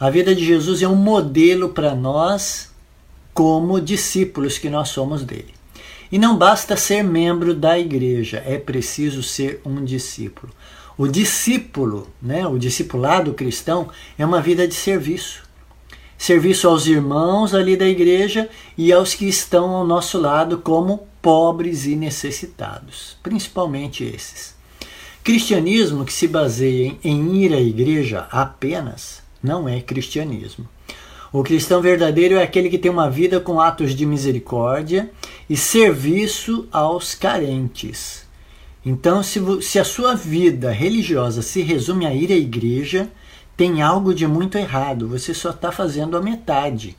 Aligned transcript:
A 0.00 0.08
vida 0.08 0.34
de 0.34 0.42
Jesus 0.42 0.80
é 0.80 0.88
um 0.88 0.96
modelo 0.96 1.68
para 1.68 1.94
nós, 1.94 2.70
como 3.34 3.78
discípulos 3.78 4.56
que 4.56 4.70
nós 4.70 4.88
somos 4.88 5.24
dele. 5.24 5.52
E 6.10 6.18
não 6.18 6.38
basta 6.38 6.74
ser 6.74 7.02
membro 7.02 7.54
da 7.54 7.78
igreja, 7.78 8.42
é 8.46 8.56
preciso 8.56 9.22
ser 9.22 9.60
um 9.62 9.84
discípulo. 9.84 10.50
O 10.96 11.06
discípulo, 11.06 12.08
né, 12.20 12.46
o 12.46 12.56
discipulado 12.56 13.34
cristão, 13.34 13.90
é 14.18 14.24
uma 14.24 14.40
vida 14.40 14.66
de 14.66 14.72
serviço. 14.72 15.42
Serviço 16.16 16.66
aos 16.66 16.86
irmãos 16.86 17.52
ali 17.52 17.76
da 17.76 17.86
igreja 17.86 18.48
e 18.78 18.90
aos 18.94 19.12
que 19.12 19.28
estão 19.28 19.68
ao 19.68 19.86
nosso 19.86 20.18
lado 20.18 20.56
como 20.60 21.06
pobres 21.20 21.84
e 21.84 21.94
necessitados, 21.94 23.18
principalmente 23.22 24.02
esses. 24.02 24.54
Cristianismo 25.22 26.06
que 26.06 26.12
se 26.12 26.26
baseia 26.26 26.96
em 27.04 27.36
ir 27.36 27.52
à 27.52 27.60
igreja 27.60 28.26
apenas 28.30 29.28
não 29.42 29.68
é 29.68 29.80
cristianismo. 29.80 30.68
O 31.32 31.42
cristão 31.44 31.80
verdadeiro 31.80 32.34
é 32.34 32.42
aquele 32.42 32.68
que 32.68 32.78
tem 32.78 32.90
uma 32.90 33.08
vida 33.08 33.38
com 33.38 33.60
atos 33.60 33.94
de 33.94 34.04
misericórdia 34.04 35.10
e 35.48 35.56
serviço 35.56 36.66
aos 36.72 37.14
carentes. 37.14 38.26
Então, 38.84 39.22
se, 39.22 39.40
se 39.62 39.78
a 39.78 39.84
sua 39.84 40.14
vida 40.14 40.72
religiosa 40.72 41.42
se 41.42 41.62
resume 41.62 42.06
a 42.06 42.14
ir 42.14 42.32
à 42.32 42.36
igreja, 42.36 43.08
tem 43.56 43.82
algo 43.82 44.14
de 44.14 44.26
muito 44.26 44.58
errado. 44.58 45.06
Você 45.08 45.32
só 45.32 45.50
está 45.50 45.70
fazendo 45.70 46.16
a 46.16 46.22
metade 46.22 46.96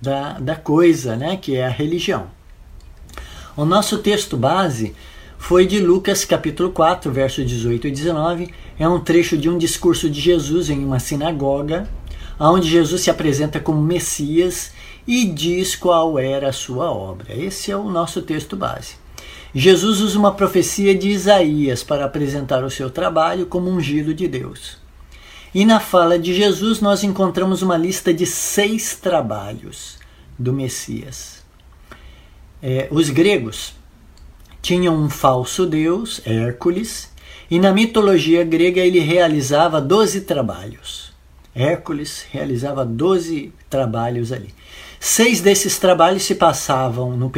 da, 0.00 0.38
da 0.40 0.56
coisa, 0.56 1.14
né, 1.16 1.36
que 1.36 1.54
é 1.54 1.66
a 1.66 1.70
religião. 1.70 2.30
O 3.56 3.64
nosso 3.64 3.98
texto 3.98 4.36
base 4.36 4.94
foi 5.38 5.66
de 5.66 5.80
Lucas 5.80 6.24
capítulo 6.26 6.70
4, 6.70 7.10
versos 7.10 7.46
18 7.46 7.88
e 7.88 7.90
19. 7.90 8.54
É 8.78 8.86
um 8.86 9.00
trecho 9.00 9.38
de 9.38 9.48
um 9.48 9.56
discurso 9.56 10.10
de 10.10 10.20
Jesus 10.20 10.68
em 10.68 10.84
uma 10.84 10.98
sinagoga 10.98 11.88
onde 12.38 12.68
Jesus 12.68 13.02
se 13.02 13.10
apresenta 13.10 13.58
como 13.58 13.82
Messias 13.82 14.72
e 15.06 15.24
diz 15.24 15.74
qual 15.74 16.18
era 16.18 16.50
a 16.50 16.52
sua 16.52 16.90
obra. 16.90 17.34
Esse 17.34 17.70
é 17.72 17.76
o 17.76 17.90
nosso 17.90 18.22
texto 18.22 18.56
base. 18.56 18.96
Jesus 19.54 20.00
usa 20.00 20.18
uma 20.18 20.34
profecia 20.34 20.94
de 20.94 21.08
Isaías 21.08 21.82
para 21.82 22.04
apresentar 22.04 22.62
o 22.62 22.70
seu 22.70 22.90
trabalho 22.90 23.46
como 23.46 23.70
ungido 23.70 24.14
de 24.14 24.28
Deus. 24.28 24.76
E 25.54 25.64
na 25.64 25.80
fala 25.80 26.18
de 26.18 26.34
Jesus 26.34 26.80
nós 26.80 27.02
encontramos 27.02 27.62
uma 27.62 27.76
lista 27.76 28.12
de 28.12 28.26
seis 28.26 28.94
trabalhos 28.94 29.96
do 30.38 30.52
Messias. 30.52 31.42
É, 32.62 32.86
os 32.90 33.08
gregos 33.08 33.77
tinham 34.68 34.94
um 34.94 35.08
falso 35.08 35.64
deus, 35.64 36.20
Hércules, 36.26 37.10
e 37.50 37.58
na 37.58 37.72
mitologia 37.72 38.44
grega 38.44 38.82
ele 38.82 38.98
realizava 38.98 39.80
doze 39.80 40.20
trabalhos. 40.20 41.10
Hércules 41.54 42.26
realizava 42.30 42.84
12 42.84 43.50
trabalhos 43.70 44.30
ali. 44.30 44.54
Seis 45.00 45.40
desses 45.40 45.78
trabalhos 45.78 46.24
se 46.24 46.34
passavam 46.34 47.16
no 47.16 47.32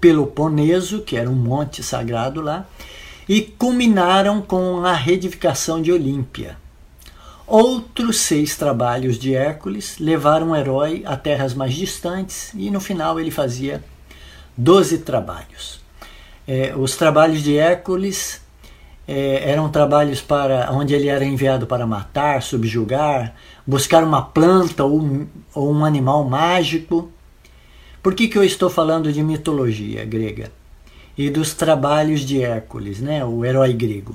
Peloponeso, 0.00 1.02
que 1.02 1.16
era 1.16 1.30
um 1.30 1.36
monte 1.36 1.84
sagrado 1.84 2.40
lá, 2.40 2.66
e 3.28 3.42
culminaram 3.42 4.42
com 4.42 4.84
a 4.84 4.92
reedificação 4.92 5.80
de 5.80 5.92
Olímpia. 5.92 6.56
Outros 7.46 8.16
seis 8.16 8.56
trabalhos 8.56 9.20
de 9.20 9.36
Hércules 9.36 9.98
levaram 10.00 10.50
o 10.50 10.56
herói 10.56 11.04
a 11.06 11.16
terras 11.16 11.54
mais 11.54 11.74
distantes 11.74 12.52
e 12.56 12.72
no 12.72 12.80
final 12.80 13.20
ele 13.20 13.30
fazia 13.30 13.84
12 14.58 14.98
trabalhos. 14.98 15.81
É, 16.54 16.74
os 16.76 16.96
trabalhos 16.96 17.42
de 17.42 17.56
Hércules 17.56 18.42
é, 19.08 19.50
eram 19.50 19.70
trabalhos 19.70 20.20
para 20.20 20.70
onde 20.70 20.94
ele 20.94 21.08
era 21.08 21.24
enviado 21.24 21.66
para 21.66 21.86
matar, 21.86 22.42
subjugar, 22.42 23.34
buscar 23.66 24.04
uma 24.04 24.20
planta 24.20 24.84
ou, 24.84 25.26
ou 25.54 25.72
um 25.72 25.82
animal 25.82 26.22
mágico. 26.24 27.10
Por 28.02 28.14
que, 28.14 28.28
que 28.28 28.36
eu 28.36 28.44
estou 28.44 28.68
falando 28.68 29.10
de 29.10 29.22
mitologia 29.22 30.04
grega 30.04 30.52
e 31.16 31.30
dos 31.30 31.54
trabalhos 31.54 32.20
de 32.20 32.42
Hércules, 32.42 33.00
né, 33.00 33.24
o 33.24 33.46
herói 33.46 33.72
grego? 33.72 34.14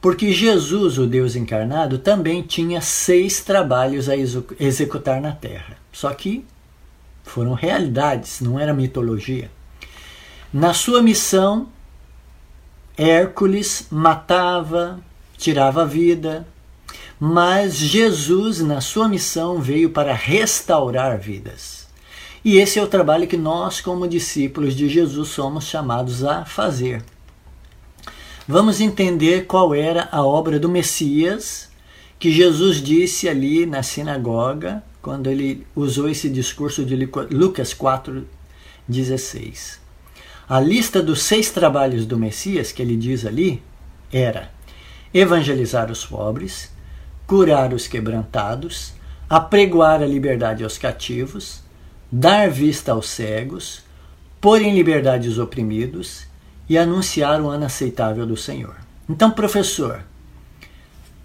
Porque 0.00 0.30
Jesus, 0.30 0.98
o 0.98 1.06
Deus 1.06 1.34
encarnado, 1.34 1.98
também 1.98 2.42
tinha 2.42 2.80
seis 2.80 3.40
trabalhos 3.40 4.08
a 4.08 4.14
executar 4.16 5.20
na 5.20 5.32
Terra. 5.32 5.78
Só 5.90 6.14
que 6.14 6.44
foram 7.24 7.54
realidades, 7.54 8.40
não 8.40 8.60
era 8.60 8.72
mitologia. 8.72 9.50
Na 10.54 10.72
sua 10.72 11.02
missão, 11.02 11.66
Hércules 12.96 13.88
matava, 13.90 15.00
tirava 15.36 15.82
a 15.82 15.84
vida, 15.84 16.46
mas 17.18 17.74
Jesus, 17.74 18.60
na 18.60 18.80
sua 18.80 19.08
missão, 19.08 19.60
veio 19.60 19.90
para 19.90 20.14
restaurar 20.14 21.18
vidas. 21.18 21.88
E 22.44 22.58
esse 22.58 22.78
é 22.78 22.82
o 22.84 22.86
trabalho 22.86 23.26
que 23.26 23.36
nós, 23.36 23.80
como 23.80 24.06
discípulos 24.06 24.76
de 24.76 24.88
Jesus, 24.88 25.30
somos 25.30 25.64
chamados 25.64 26.22
a 26.22 26.44
fazer. 26.44 27.02
Vamos 28.46 28.80
entender 28.80 29.46
qual 29.46 29.74
era 29.74 30.08
a 30.12 30.24
obra 30.24 30.60
do 30.60 30.68
Messias 30.68 31.68
que 32.16 32.30
Jesus 32.30 32.80
disse 32.80 33.28
ali 33.28 33.66
na 33.66 33.82
sinagoga, 33.82 34.84
quando 35.02 35.28
ele 35.28 35.66
usou 35.74 36.08
esse 36.08 36.30
discurso 36.30 36.84
de 36.84 36.94
Lucas 36.94 37.74
4,16. 37.74 39.82
A 40.48 40.60
lista 40.60 41.02
dos 41.02 41.22
seis 41.22 41.50
trabalhos 41.50 42.04
do 42.04 42.18
Messias 42.18 42.70
que 42.70 42.82
ele 42.82 42.96
diz 42.96 43.24
ali 43.24 43.62
era 44.12 44.50
evangelizar 45.12 45.90
os 45.90 46.04
pobres, 46.04 46.70
curar 47.26 47.72
os 47.72 47.88
quebrantados, 47.88 48.92
apregoar 49.28 50.02
a 50.02 50.06
liberdade 50.06 50.62
aos 50.62 50.76
cativos, 50.76 51.62
dar 52.12 52.50
vista 52.50 52.92
aos 52.92 53.08
cegos, 53.08 53.82
pôr 54.38 54.60
em 54.60 54.74
liberdade 54.74 55.28
os 55.28 55.38
oprimidos 55.38 56.26
e 56.68 56.76
anunciar 56.76 57.40
o 57.40 57.48
ano 57.48 57.64
aceitável 57.64 58.26
do 58.26 58.36
Senhor. 58.36 58.76
Então, 59.08 59.30
professor, 59.30 60.04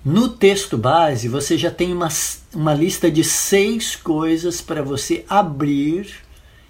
no 0.03 0.29
texto 0.29 0.78
base 0.78 1.28
você 1.28 1.58
já 1.58 1.69
tem 1.69 1.91
uma, 1.91 2.08
uma 2.53 2.74
lista 2.74 3.12
de 3.12 3.25
seis 3.25 3.97
coisas 3.97 4.62
para 4.62 4.81
você 4.81 5.25
abrir 5.28 6.09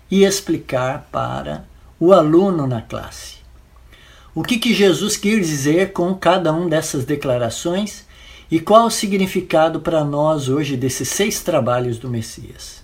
e 0.09 0.23
explicar 0.23 1.07
para 1.11 1.65
o 1.99 2.13
aluno 2.13 2.65
na 2.65 2.81
classe. 2.81 3.39
O 4.33 4.41
que, 4.41 4.57
que 4.57 4.73
Jesus 4.73 5.17
quis 5.17 5.45
dizer 5.45 5.91
com 5.91 6.13
cada 6.13 6.53
uma 6.53 6.69
dessas 6.69 7.03
declarações 7.03 8.05
e 8.49 8.59
qual 8.59 8.85
o 8.85 8.91
significado 8.91 9.81
para 9.81 10.03
nós 10.03 10.47
hoje 10.47 10.77
desses 10.77 11.09
seis 11.09 11.41
trabalhos 11.41 11.97
do 11.97 12.09
Messias? 12.09 12.81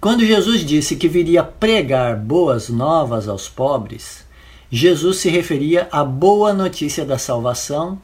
Quando 0.00 0.24
Jesus 0.24 0.64
disse 0.64 0.96
que 0.96 1.08
viria 1.08 1.42
pregar 1.42 2.16
boas 2.16 2.68
novas 2.68 3.28
aos 3.28 3.48
pobres, 3.48 4.24
Jesus 4.70 5.18
se 5.18 5.28
referia 5.28 5.86
à 5.92 6.02
boa 6.02 6.54
notícia 6.54 7.04
da 7.04 7.18
salvação 7.18 8.00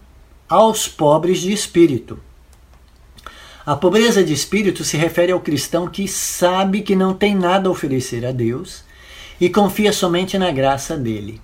aos 0.48 0.86
pobres 0.86 1.40
de 1.40 1.52
espírito. 1.52 2.20
A 3.64 3.74
pobreza 3.74 4.22
de 4.22 4.32
espírito 4.32 4.84
se 4.84 4.96
refere 4.96 5.32
ao 5.32 5.40
cristão 5.40 5.88
que 5.88 6.06
sabe 6.06 6.82
que 6.82 6.94
não 6.94 7.14
tem 7.14 7.34
nada 7.34 7.68
a 7.68 7.72
oferecer 7.72 8.24
a 8.24 8.32
Deus 8.32 8.86
e 9.40 9.48
confia 9.48 9.92
somente 9.92 10.38
na 10.38 10.50
graça 10.50 10.96
dele. 10.96 11.40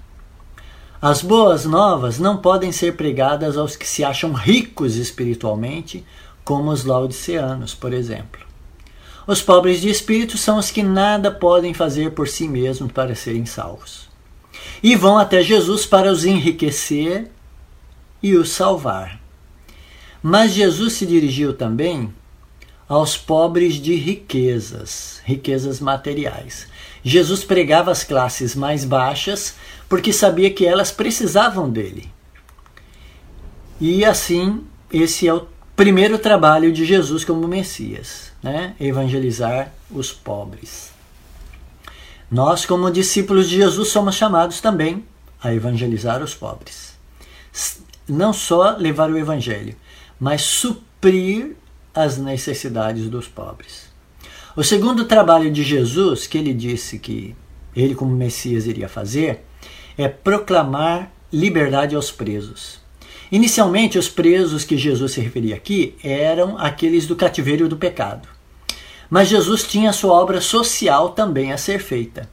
As 1.00 1.21
boas 1.21 1.65
novas 1.65 2.19
não 2.19 2.38
podem 2.38 2.72
ser 2.72 2.97
pregadas 2.97 3.56
aos 3.56 3.77
que 3.77 3.87
se 3.87 4.03
acham 4.03 4.32
ricos 4.32 4.97
espiritualmente, 4.97 6.05
como 6.43 6.71
os 6.71 6.84
laodiceanos, 6.84 7.75
por 7.75 7.93
exemplo. 7.93 8.41
Os 9.27 9.41
pobres 9.41 9.81
de 9.81 9.88
espírito 9.88 10.37
são 10.37 10.59
os 10.59 10.71
que 10.71 10.82
nada 10.82 11.31
podem 11.31 11.72
fazer 11.72 12.12
por 12.12 12.28
si 12.28 12.49
mesmos 12.49 12.93
para 12.93 13.15
serem 13.15 13.47
salvos. 13.47 14.09
E 14.82 14.97
vão 14.97 15.19
até 15.19 15.43
Jesus 15.43 15.87
para 15.87 16.11
os 16.11 16.25
enriquecer 16.25 17.31
e 18.22 18.34
os 18.34 18.50
salvar. 18.50 19.21
Mas 20.22 20.53
Jesus 20.53 20.94
se 20.94 21.05
dirigiu 21.05 21.53
também 21.53 22.12
aos 22.89 23.17
pobres 23.17 23.75
de 23.75 23.94
riquezas, 23.94 25.20
riquezas 25.25 25.81
materiais. 25.81 26.67
Jesus 27.03 27.44
pregava 27.44 27.91
às 27.91 28.05
classes 28.05 28.55
mais 28.55 28.85
baixas 28.85 29.55
porque 29.88 30.12
sabia 30.12 30.50
que 30.50 30.67
elas 30.67 30.91
precisavam 30.91 31.70
dele. 31.70 32.11
E 33.81 34.05
assim, 34.05 34.64
esse 34.93 35.26
é 35.26 35.35
o 35.35 35.47
primeiro 35.76 36.19
trabalho 36.19 36.73
de 36.73 36.85
Jesus 36.85 37.25
como 37.25 37.49
Messias, 37.49 38.32
né? 38.43 38.75
evangelizar 38.79 39.73
os 39.91 40.12
pobres. 40.12 40.93
Nós, 42.31 42.64
como 42.64 42.91
discípulos 42.91 43.49
de 43.49 43.56
Jesus, 43.56 43.88
somos 43.88 44.14
chamados 44.14 44.61
também 44.61 45.05
a 45.43 45.53
evangelizar 45.53 46.23
os 46.23 46.35
pobres. 46.35 46.94
Não 48.09 48.32
só 48.32 48.76
levar 48.76 49.11
o 49.11 49.19
evangelho, 49.19 49.76
mas 50.19 50.43
suprir 50.43 51.56
as 51.94 52.19
necessidades 52.19 53.08
dos 53.08 53.29
pobres. 53.29 53.93
O 54.56 54.62
segundo 54.62 55.05
trabalho 55.05 55.50
de 55.50 55.62
Jesus, 55.62 56.26
que 56.26 56.38
ele 56.38 56.55
disse 56.55 56.99
que 56.99 57.35
ele, 57.75 57.94
como 57.94 58.14
Messias, 58.14 58.67
iria 58.67 58.88
fazer, 58.88 59.44
é 59.99 60.08
proclamar 60.08 61.12
liberdade 61.32 61.96
aos 61.96 62.11
presos. 62.11 62.81
Inicialmente, 63.32 63.99
os 63.99 64.08
presos 64.08 64.64
que 64.64 64.79
Jesus 64.79 65.12
se 65.12 65.20
referia 65.20 65.56
aqui 65.56 65.96
eram 66.05 66.56
aqueles 66.56 67.06
do 67.06 67.17
cativeiro 67.17 67.69
do 67.69 67.76
pecado. 67.76 68.29
Mas 69.11 69.29
Jesus 69.29 69.64
tinha 69.64 69.93
sua 69.93 70.12
obra 70.12 70.40
social 70.40 71.11
também 71.11 71.52
a 71.52 71.58
ser 71.58 71.81
feita. 71.81 72.29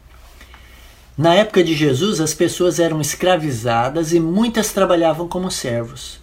Na 1.18 1.34
época 1.34 1.64
de 1.64 1.74
Jesus, 1.74 2.22
as 2.22 2.34
pessoas 2.34 2.80
eram 2.80 3.02
escravizadas 3.02 4.14
e 4.14 4.20
muitas 4.20 4.72
trabalhavam 4.72 5.28
como 5.28 5.52
servos, 5.52 6.21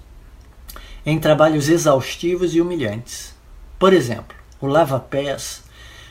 em 1.04 1.18
trabalhos 1.18 1.68
exaustivos 1.68 2.54
e 2.54 2.60
humilhantes. 2.60 3.34
Por 3.78 3.92
exemplo, 3.92 4.36
o 4.60 4.66
lava-pés 4.66 5.62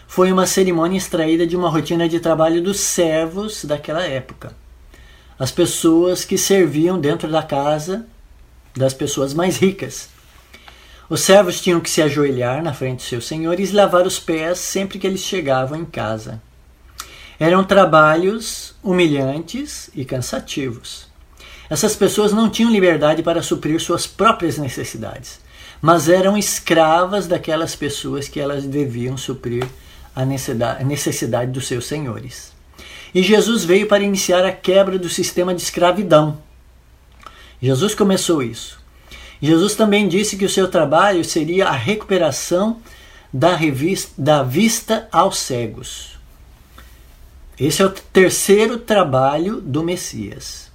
foi 0.07 0.31
uma 0.31 0.45
cerimônia 0.45 0.98
extraída 0.98 1.45
de 1.45 1.56
uma 1.56 1.69
rotina 1.69 2.07
de 2.07 2.19
trabalho 2.19 2.63
dos 2.63 2.80
servos 2.80 3.66
daquela 3.66 4.04
época. 4.04 4.56
As 5.38 5.51
pessoas 5.51 6.24
que 6.24 6.38
serviam 6.38 7.00
dentro 7.00 7.30
da 7.30 7.44
casa 7.44 8.06
das 8.75 8.94
pessoas 8.94 9.34
mais 9.34 9.57
ricas. 9.57 10.10
Os 11.10 11.22
servos 11.22 11.62
tinham 11.62 11.80
que 11.80 11.90
se 11.90 12.01
ajoelhar 12.01 12.63
na 12.63 12.74
frente 12.74 13.00
de 13.00 13.06
seus 13.06 13.28
senhores 13.28 13.69
e 13.69 13.75
lavar 13.75 14.06
os 14.06 14.19
pés 14.19 14.60
sempre 14.60 15.00
que 15.00 15.07
eles 15.07 15.22
chegavam 15.22 15.80
em 15.80 15.86
casa. 15.86 16.42
Eram 17.40 17.63
trabalhos 17.63 18.75
humilhantes 18.83 19.90
e 19.94 20.04
cansativos. 20.04 21.06
Essas 21.69 21.96
pessoas 21.96 22.31
não 22.31 22.50
tinham 22.50 22.72
liberdade 22.72 23.22
para 23.22 23.42
suprir 23.42 23.80
suas 23.80 24.08
próprias 24.08 24.58
necessidades, 24.58 25.40
mas 25.81 26.08
eram 26.08 26.38
escravas 26.38 27.28
daquelas 27.28 27.75
pessoas 27.75 28.28
que 28.28 28.40
elas 28.40 28.66
deviam 28.66 29.18
suprir 29.18 29.68
a 30.16 30.25
necessidade 30.25 31.52
dos 31.52 31.68
seus 31.68 31.86
senhores. 31.86 32.52
E 33.14 33.22
Jesus 33.22 33.64
veio 33.64 33.88
para 33.88 34.04
iniciar 34.04 34.46
a 34.46 34.52
quebra 34.52 34.98
do 34.98 35.10
sistema 35.10 35.54
de 35.54 35.62
escravidão. 35.62 36.40
Jesus 37.62 37.94
começou 37.94 38.42
isso. 38.42 38.80
Jesus 39.42 39.75
também 39.75 40.08
disse 40.08 40.38
que 40.38 40.46
o 40.46 40.50
seu 40.50 40.68
trabalho 40.69 41.24
seria 41.24 41.68
a 41.68 41.72
recuperação 41.72 42.81
da, 43.31 43.56
revista, 43.56 44.12
da 44.18 44.42
vista 44.42 45.08
aos 45.12 45.38
cegos. 45.38 46.18
Esse 47.60 47.81
é 47.81 47.86
o 47.86 47.90
terceiro 47.90 48.78
trabalho 48.78 49.62
do 49.62 49.84
Messias. 49.84 50.67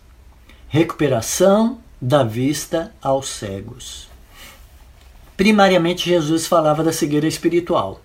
Recuperação 0.74 1.80
da 2.00 2.24
vista 2.24 2.94
aos 3.02 3.28
cegos. 3.28 4.08
Primariamente, 5.36 6.08
Jesus 6.08 6.46
falava 6.46 6.82
da 6.82 6.90
cegueira 6.90 7.26
espiritual, 7.26 8.00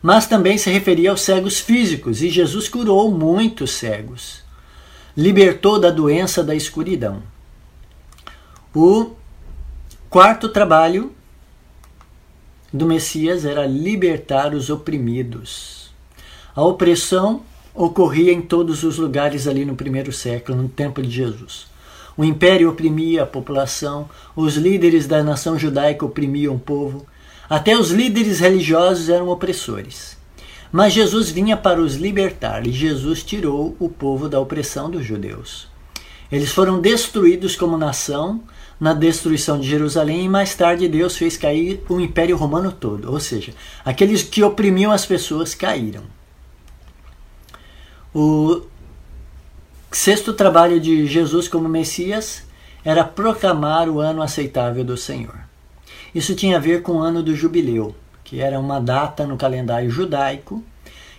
mas 0.00 0.26
também 0.26 0.56
se 0.56 0.70
referia 0.70 1.10
aos 1.10 1.20
cegos 1.20 1.60
físicos, 1.60 2.22
e 2.22 2.30
Jesus 2.30 2.66
curou 2.66 3.10
muitos 3.10 3.72
cegos, 3.72 4.42
libertou 5.14 5.78
da 5.78 5.90
doença 5.90 6.42
da 6.42 6.54
escuridão. 6.54 7.22
O 8.74 9.10
quarto 10.08 10.48
trabalho 10.48 11.12
do 12.72 12.86
Messias 12.86 13.44
era 13.44 13.66
libertar 13.66 14.54
os 14.54 14.70
oprimidos. 14.70 15.90
A 16.54 16.62
opressão 16.62 17.44
ocorria 17.76 18.32
em 18.32 18.40
todos 18.40 18.82
os 18.82 18.96
lugares 18.96 19.46
ali 19.46 19.64
no 19.64 19.76
primeiro 19.76 20.10
século, 20.10 20.62
no 20.62 20.68
tempo 20.68 21.02
de 21.02 21.10
Jesus. 21.10 21.66
O 22.16 22.24
império 22.24 22.70
oprimia 22.70 23.24
a 23.24 23.26
população, 23.26 24.08
os 24.34 24.56
líderes 24.56 25.06
da 25.06 25.22
nação 25.22 25.58
judaica 25.58 26.06
oprimiam 26.06 26.54
o 26.54 26.58
povo, 26.58 27.06
até 27.48 27.76
os 27.76 27.90
líderes 27.90 28.40
religiosos 28.40 29.10
eram 29.10 29.28
opressores. 29.28 30.16
Mas 30.72 30.94
Jesus 30.94 31.30
vinha 31.30 31.56
para 31.56 31.80
os 31.80 31.96
libertar 31.96 32.66
e 32.66 32.72
Jesus 32.72 33.22
tirou 33.22 33.76
o 33.78 33.88
povo 33.88 34.28
da 34.28 34.40
opressão 34.40 34.90
dos 34.90 35.04
judeus. 35.04 35.68
Eles 36.32 36.50
foram 36.50 36.80
destruídos 36.80 37.54
como 37.54 37.76
nação 37.76 38.42
na 38.80 38.92
destruição 38.92 39.60
de 39.60 39.68
Jerusalém 39.68 40.24
e 40.24 40.28
mais 40.28 40.54
tarde 40.54 40.88
Deus 40.88 41.16
fez 41.16 41.36
cair 41.36 41.82
o 41.88 42.00
Império 42.00 42.36
Romano 42.36 42.72
todo, 42.72 43.12
ou 43.12 43.20
seja, 43.20 43.52
aqueles 43.84 44.22
que 44.22 44.42
oprimiam 44.42 44.90
as 44.90 45.06
pessoas 45.06 45.54
caíram. 45.54 46.15
O 48.18 48.62
sexto 49.92 50.32
trabalho 50.32 50.80
de 50.80 51.06
Jesus 51.06 51.48
como 51.48 51.68
Messias 51.68 52.44
era 52.82 53.04
proclamar 53.04 53.90
o 53.90 54.00
ano 54.00 54.22
aceitável 54.22 54.82
do 54.82 54.96
Senhor. 54.96 55.38
Isso 56.14 56.34
tinha 56.34 56.56
a 56.56 56.58
ver 56.58 56.80
com 56.80 56.92
o 56.92 57.00
ano 57.00 57.22
do 57.22 57.36
jubileu, 57.36 57.94
que 58.24 58.40
era 58.40 58.58
uma 58.58 58.80
data 58.80 59.26
no 59.26 59.36
calendário 59.36 59.90
judaico 59.90 60.64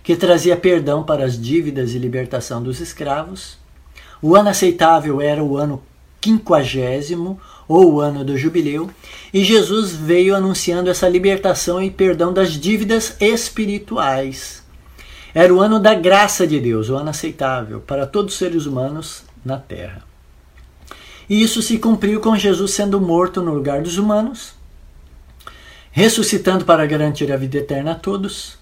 que 0.01 0.15
trazia 0.15 0.57
perdão 0.57 1.03
para 1.03 1.23
as 1.23 1.39
dívidas 1.39 1.93
e 1.93 1.99
libertação 1.99 2.63
dos 2.63 2.79
escravos. 2.79 3.59
O 4.19 4.35
ano 4.35 4.49
aceitável 4.49 5.21
era 5.21 5.43
o 5.43 5.55
ano 5.55 5.83
quinquagésimo 6.19 7.39
ou 7.67 7.93
o 7.93 8.01
ano 8.01 8.25
do 8.25 8.35
jubileu, 8.35 8.89
e 9.31 9.43
Jesus 9.43 9.93
veio 9.93 10.35
anunciando 10.35 10.89
essa 10.89 11.07
libertação 11.07 11.79
e 11.79 11.91
perdão 11.91 12.33
das 12.33 12.53
dívidas 12.53 13.15
espirituais. 13.21 14.65
Era 15.37 15.53
o 15.53 15.61
ano 15.61 15.79
da 15.79 15.93
graça 15.93 16.47
de 16.47 16.59
Deus, 16.59 16.89
o 16.89 16.95
ano 16.95 17.11
aceitável 17.11 17.79
para 17.79 18.07
todos 18.07 18.33
os 18.33 18.39
seres 18.39 18.65
humanos 18.65 19.23
na 19.45 19.55
terra. 19.55 20.01
E 21.29 21.43
isso 21.43 21.61
se 21.61 21.77
cumpriu 21.77 22.19
com 22.19 22.35
Jesus 22.35 22.71
sendo 22.71 22.99
morto 22.99 23.39
no 23.39 23.53
lugar 23.53 23.83
dos 23.83 23.99
humanos, 23.99 24.55
ressuscitando 25.91 26.65
para 26.65 26.87
garantir 26.87 27.31
a 27.31 27.37
vida 27.37 27.59
eterna 27.59 27.91
a 27.91 27.93
todos. 27.93 28.57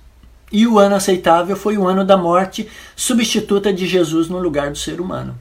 E 0.51 0.68
o 0.68 0.77
ano 0.77 0.95
aceitável 0.95 1.56
foi 1.56 1.77
o 1.77 1.88
ano 1.88 2.04
da 2.04 2.18
morte 2.18 2.69
substituta 2.94 3.71
de 3.71 3.88
Jesus 3.88 4.28
no 4.28 4.38
lugar 4.38 4.69
do 4.69 4.78
ser 4.78 5.00
humano. 5.00 5.33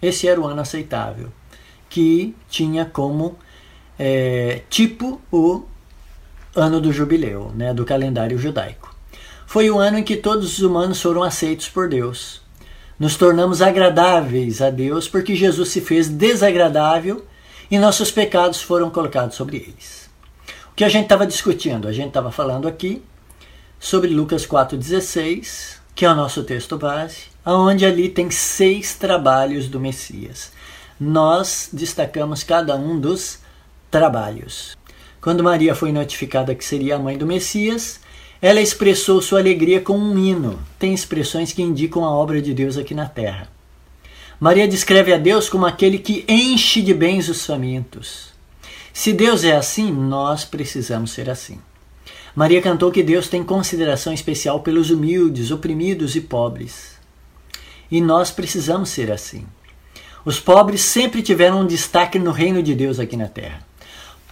Esse 0.00 0.28
era 0.28 0.40
o 0.40 0.46
ano 0.46 0.60
aceitável 0.60 1.32
que 1.90 2.36
tinha 2.48 2.84
como 2.84 3.36
é, 3.98 4.62
tipo 4.70 5.20
o 5.32 5.64
ano 6.54 6.80
do 6.80 6.92
jubileu, 6.92 7.50
né, 7.52 7.74
do 7.74 7.84
calendário 7.84 8.38
judaico. 8.38 8.96
Foi 9.48 9.68
o 9.68 9.80
ano 9.80 9.98
em 9.98 10.04
que 10.04 10.16
todos 10.16 10.52
os 10.52 10.60
humanos 10.60 11.02
foram 11.02 11.24
aceitos 11.24 11.68
por 11.68 11.88
Deus. 11.88 12.40
Nos 13.00 13.16
tornamos 13.16 13.60
agradáveis 13.60 14.62
a 14.62 14.70
Deus 14.70 15.08
porque 15.08 15.34
Jesus 15.34 15.70
se 15.70 15.80
fez 15.80 16.08
desagradável 16.08 17.26
e 17.68 17.78
nossos 17.80 18.12
pecados 18.12 18.62
foram 18.62 18.90
colocados 18.90 19.34
sobre 19.34 19.56
eles. 19.56 20.08
O 20.70 20.74
que 20.76 20.84
a 20.84 20.88
gente 20.88 21.04
estava 21.04 21.26
discutindo? 21.26 21.88
A 21.88 21.92
gente 21.92 22.08
estava 22.08 22.30
falando 22.30 22.68
aqui 22.68 23.02
sobre 23.80 24.10
Lucas 24.10 24.46
4,16, 24.46 25.78
que 25.96 26.04
é 26.04 26.10
o 26.10 26.14
nosso 26.14 26.44
texto 26.44 26.78
base, 26.78 27.24
onde 27.44 27.84
ali 27.84 28.08
tem 28.08 28.30
seis 28.30 28.94
trabalhos 28.94 29.66
do 29.66 29.80
Messias 29.80 30.52
nós 30.98 31.68
destacamos 31.72 32.42
cada 32.42 32.74
um 32.74 32.98
dos 32.98 33.38
trabalhos. 33.90 34.76
Quando 35.20 35.44
Maria 35.44 35.74
foi 35.74 35.92
notificada 35.92 36.54
que 36.54 36.64
seria 36.64 36.96
a 36.96 36.98
mãe 36.98 37.16
do 37.16 37.26
Messias, 37.26 38.00
ela 38.40 38.60
expressou 38.60 39.20
sua 39.20 39.40
alegria 39.40 39.80
com 39.80 39.98
um 39.98 40.16
hino. 40.16 40.60
Tem 40.78 40.94
expressões 40.94 41.52
que 41.52 41.62
indicam 41.62 42.04
a 42.04 42.10
obra 42.10 42.40
de 42.40 42.54
Deus 42.54 42.76
aqui 42.76 42.94
na 42.94 43.06
terra. 43.06 43.48
Maria 44.38 44.68
descreve 44.68 45.12
a 45.12 45.18
Deus 45.18 45.48
como 45.48 45.66
aquele 45.66 45.98
que 45.98 46.24
enche 46.28 46.80
de 46.80 46.94
bens 46.94 47.28
os 47.28 47.44
famintos. 47.44 48.28
Se 48.92 49.12
Deus 49.12 49.42
é 49.42 49.56
assim, 49.56 49.90
nós 49.90 50.44
precisamos 50.44 51.10
ser 51.10 51.28
assim. 51.28 51.58
Maria 52.36 52.62
cantou 52.62 52.92
que 52.92 53.02
Deus 53.02 53.26
tem 53.26 53.42
consideração 53.42 54.12
especial 54.12 54.60
pelos 54.60 54.90
humildes, 54.90 55.50
oprimidos 55.50 56.14
e 56.14 56.20
pobres. 56.20 56.92
E 57.90 58.00
nós 58.00 58.30
precisamos 58.30 58.90
ser 58.90 59.10
assim. 59.10 59.44
Os 60.24 60.38
pobres 60.38 60.82
sempre 60.82 61.22
tiveram 61.22 61.62
um 61.62 61.66
destaque 61.66 62.18
no 62.18 62.30
reino 62.30 62.62
de 62.62 62.74
Deus 62.76 63.00
aqui 63.00 63.16
na 63.16 63.26
terra. 63.26 63.66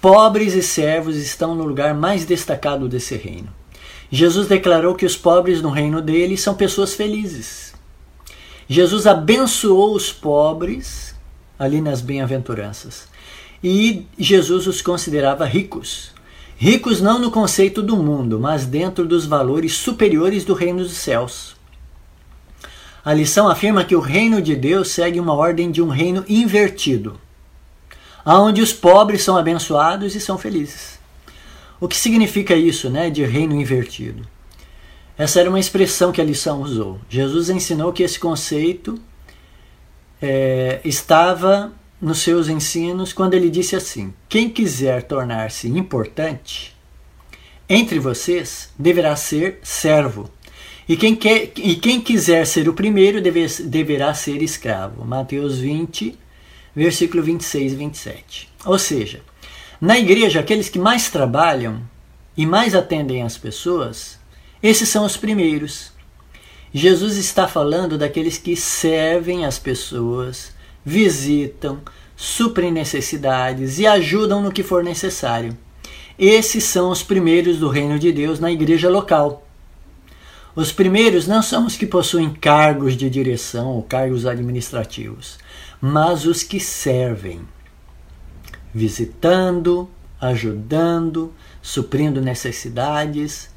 Pobres 0.00 0.54
e 0.54 0.62
servos 0.62 1.16
estão 1.16 1.56
no 1.56 1.64
lugar 1.64 1.94
mais 1.94 2.24
destacado 2.24 2.88
desse 2.88 3.16
reino. 3.16 3.48
Jesus 4.10 4.46
declarou 4.46 4.94
que 4.94 5.06
os 5.06 5.16
pobres 5.16 5.60
no 5.60 5.70
reino 5.70 6.00
dele 6.00 6.36
são 6.36 6.54
pessoas 6.54 6.94
felizes. 6.94 7.74
Jesus 8.68 9.06
abençoou 9.06 9.94
os 9.94 10.12
pobres 10.12 11.14
ali 11.58 11.80
nas 11.80 12.00
bem-aventuranças. 12.00 13.08
E 13.62 14.06
Jesus 14.18 14.66
os 14.66 14.82
considerava 14.82 15.44
ricos. 15.44 16.14
Ricos 16.56 17.00
não 17.00 17.18
no 17.18 17.30
conceito 17.30 17.82
do 17.82 17.96
mundo, 17.96 18.40
mas 18.40 18.64
dentro 18.64 19.06
dos 19.06 19.26
valores 19.26 19.74
superiores 19.74 20.44
do 20.44 20.54
reino 20.54 20.82
dos 20.82 20.96
céus. 20.96 21.56
A 23.04 23.12
lição 23.14 23.48
afirma 23.48 23.84
que 23.84 23.94
o 23.94 24.00
reino 24.00 24.42
de 24.42 24.56
Deus 24.56 24.88
segue 24.88 25.20
uma 25.20 25.34
ordem 25.34 25.70
de 25.70 25.80
um 25.80 25.88
reino 25.88 26.24
invertido, 26.28 27.20
onde 28.24 28.60
os 28.60 28.72
pobres 28.72 29.22
são 29.22 29.36
abençoados 29.36 30.16
e 30.16 30.20
são 30.20 30.36
felizes. 30.36 30.95
O 31.80 31.88
que 31.88 31.96
significa 31.96 32.54
isso, 32.54 32.88
né, 32.88 33.10
de 33.10 33.24
reino 33.24 33.54
invertido? 33.54 34.26
Essa 35.18 35.40
era 35.40 35.48
uma 35.48 35.60
expressão 35.60 36.12
que 36.12 36.20
a 36.20 36.24
lição 36.24 36.62
usou. 36.62 36.98
Jesus 37.08 37.48
ensinou 37.48 37.92
que 37.92 38.02
esse 38.02 38.18
conceito 38.18 39.00
é, 40.20 40.80
estava 40.84 41.72
nos 42.00 42.18
seus 42.18 42.48
ensinos 42.48 43.12
quando 43.12 43.34
ele 43.34 43.48
disse 43.48 43.74
assim: 43.74 44.12
Quem 44.28 44.50
quiser 44.50 45.02
tornar-se 45.02 45.68
importante 45.68 46.76
entre 47.68 47.98
vocês 47.98 48.70
deverá 48.78 49.16
ser 49.16 49.58
servo 49.62 50.30
e 50.88 50.96
quem, 50.96 51.16
quer, 51.16 51.50
e 51.56 51.74
quem 51.74 52.00
quiser 52.00 52.46
ser 52.46 52.68
o 52.68 52.72
primeiro 52.72 53.20
deve, 53.20 53.44
deverá 53.64 54.14
ser 54.14 54.40
escravo. 54.40 55.04
Mateus 55.04 55.58
20, 55.58 56.16
versículo 56.76 57.24
26 57.24 57.72
e 57.72 57.76
27. 57.76 58.48
Ou 58.64 58.78
seja, 58.78 59.20
na 59.80 59.98
igreja, 59.98 60.40
aqueles 60.40 60.68
que 60.68 60.78
mais 60.78 61.10
trabalham 61.10 61.82
e 62.36 62.46
mais 62.46 62.74
atendem 62.74 63.22
as 63.22 63.36
pessoas, 63.36 64.18
esses 64.62 64.88
são 64.88 65.04
os 65.04 65.16
primeiros. 65.16 65.92
Jesus 66.72 67.16
está 67.16 67.46
falando 67.46 67.96
daqueles 67.96 68.38
que 68.38 68.56
servem 68.56 69.44
as 69.44 69.58
pessoas, 69.58 70.54
visitam, 70.84 71.80
suprem 72.16 72.70
necessidades 72.70 73.78
e 73.78 73.86
ajudam 73.86 74.42
no 74.42 74.52
que 74.52 74.62
for 74.62 74.82
necessário. 74.82 75.56
Esses 76.18 76.64
são 76.64 76.90
os 76.90 77.02
primeiros 77.02 77.58
do 77.58 77.68
reino 77.68 77.98
de 77.98 78.10
Deus 78.10 78.40
na 78.40 78.50
igreja 78.50 78.88
local. 78.88 79.46
Os 80.54 80.72
primeiros 80.72 81.26
não 81.26 81.42
são 81.42 81.66
os 81.66 81.76
que 81.76 81.86
possuem 81.86 82.32
cargos 82.32 82.96
de 82.96 83.10
direção 83.10 83.68
ou 83.68 83.82
cargos 83.82 84.24
administrativos, 84.24 85.38
mas 85.80 86.24
os 86.24 86.42
que 86.42 86.58
servem, 86.58 87.42
visitando, 88.76 89.88
ajudando, 90.20 91.32
suprindo 91.62 92.20
necessidades, 92.20 93.48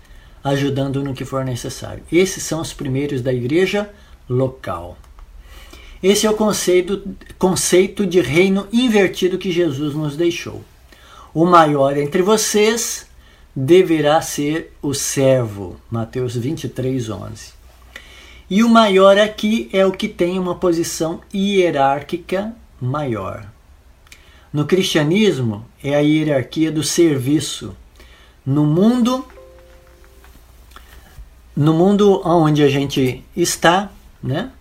ajudando 0.42 1.04
no 1.04 1.14
que 1.14 1.26
for 1.26 1.44
necessário. 1.44 2.04
Esses 2.10 2.42
são 2.44 2.62
os 2.62 2.72
primeiros 2.72 3.22
da 3.22 3.34
igreja 3.34 3.90
local. 4.30 4.98
Esse 6.02 6.26
é 6.26 6.30
o 6.30 6.36
conceito, 6.36 7.04
conceito 7.38 8.06
de 8.06 8.22
reino 8.22 8.66
invertido 8.72 9.38
que 9.38 9.52
Jesus 9.52 9.94
nos 9.94 10.16
deixou. 10.16 10.64
O 11.34 11.46
maior 11.46 11.98
entre 11.98 12.22
vocês 12.22 13.06
deverá 13.54 14.22
ser 14.22 14.74
o 14.82 14.94
servo. 14.94 15.76
Mateus 15.92 16.38
23, 16.38 17.10
11. 17.10 17.54
E 18.50 18.64
o 18.64 18.70
maior 18.70 19.18
aqui 19.18 19.70
é 19.74 19.86
o 19.86 19.92
que 19.92 20.08
tem 20.08 20.40
uma 20.40 20.56
posição 20.56 21.20
hierárquica 21.34 22.56
maior. 22.80 23.59
No 24.52 24.66
cristianismo, 24.66 25.66
é 25.84 25.96
a 25.96 26.00
hierarquia 26.00 26.72
do 26.72 26.84
serviço. 26.84 27.76
No 28.46 28.66
mundo, 28.66 29.26
no 31.56 31.74
mundo 31.74 32.22
onde 32.26 32.64
a 32.64 32.70
gente 32.70 33.24
está, 33.36 33.92
né? 34.24 34.52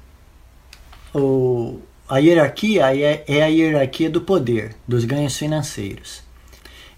O, 1.14 1.80
a 2.08 2.18
hierarquia 2.18 2.94
é, 2.94 3.24
é 3.26 3.42
a 3.42 3.46
hierarquia 3.46 4.10
do 4.10 4.20
poder, 4.20 4.76
dos 4.86 5.04
ganhos 5.04 5.36
financeiros. 5.36 6.22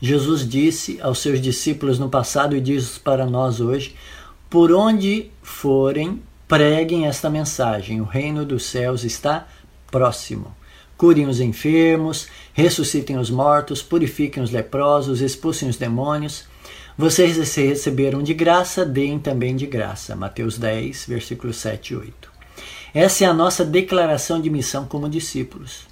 Jesus 0.01 0.49
disse 0.49 0.99
aos 1.01 1.19
seus 1.19 1.41
discípulos 1.41 1.99
no 1.99 2.09
passado 2.09 2.57
e 2.57 2.61
diz 2.61 2.99
para 2.99 3.27
nós 3.27 3.61
hoje: 3.61 3.95
Por 4.49 4.73
onde 4.73 5.31
forem, 5.43 6.23
preguem 6.49 7.07
esta 7.07 7.29
mensagem: 7.29 8.01
o 8.01 8.05
reino 8.05 8.45
dos 8.45 8.65
céus 8.65 9.05
está 9.05 9.47
próximo. 9.91 10.55
Curem 11.01 11.29
os 11.29 11.41
enfermos, 11.41 12.29
ressuscitem 12.53 13.17
os 13.17 13.31
mortos, 13.31 13.83
purifiquem 13.83 14.43
os 14.43 14.51
leprosos, 14.51 15.23
expulsem 15.23 15.67
os 15.67 15.79
demônios. 15.79 16.45
Vocês 16.95 17.39
receberam 17.39 18.23
de 18.23 18.35
graça, 18.35 18.85
deem 18.85 19.19
também 19.19 19.57
de 19.57 19.65
graça. 19.65 20.15
Mateus 20.15 20.59
10, 20.59 21.07
versículos 21.07 21.57
7 21.57 21.95
e 21.95 21.97
8. 21.97 22.31
Essa 22.93 23.25
é 23.25 23.27
a 23.27 23.33
nossa 23.33 23.65
declaração 23.65 24.39
de 24.43 24.51
missão 24.51 24.85
como 24.85 25.09
discípulos. 25.09 25.87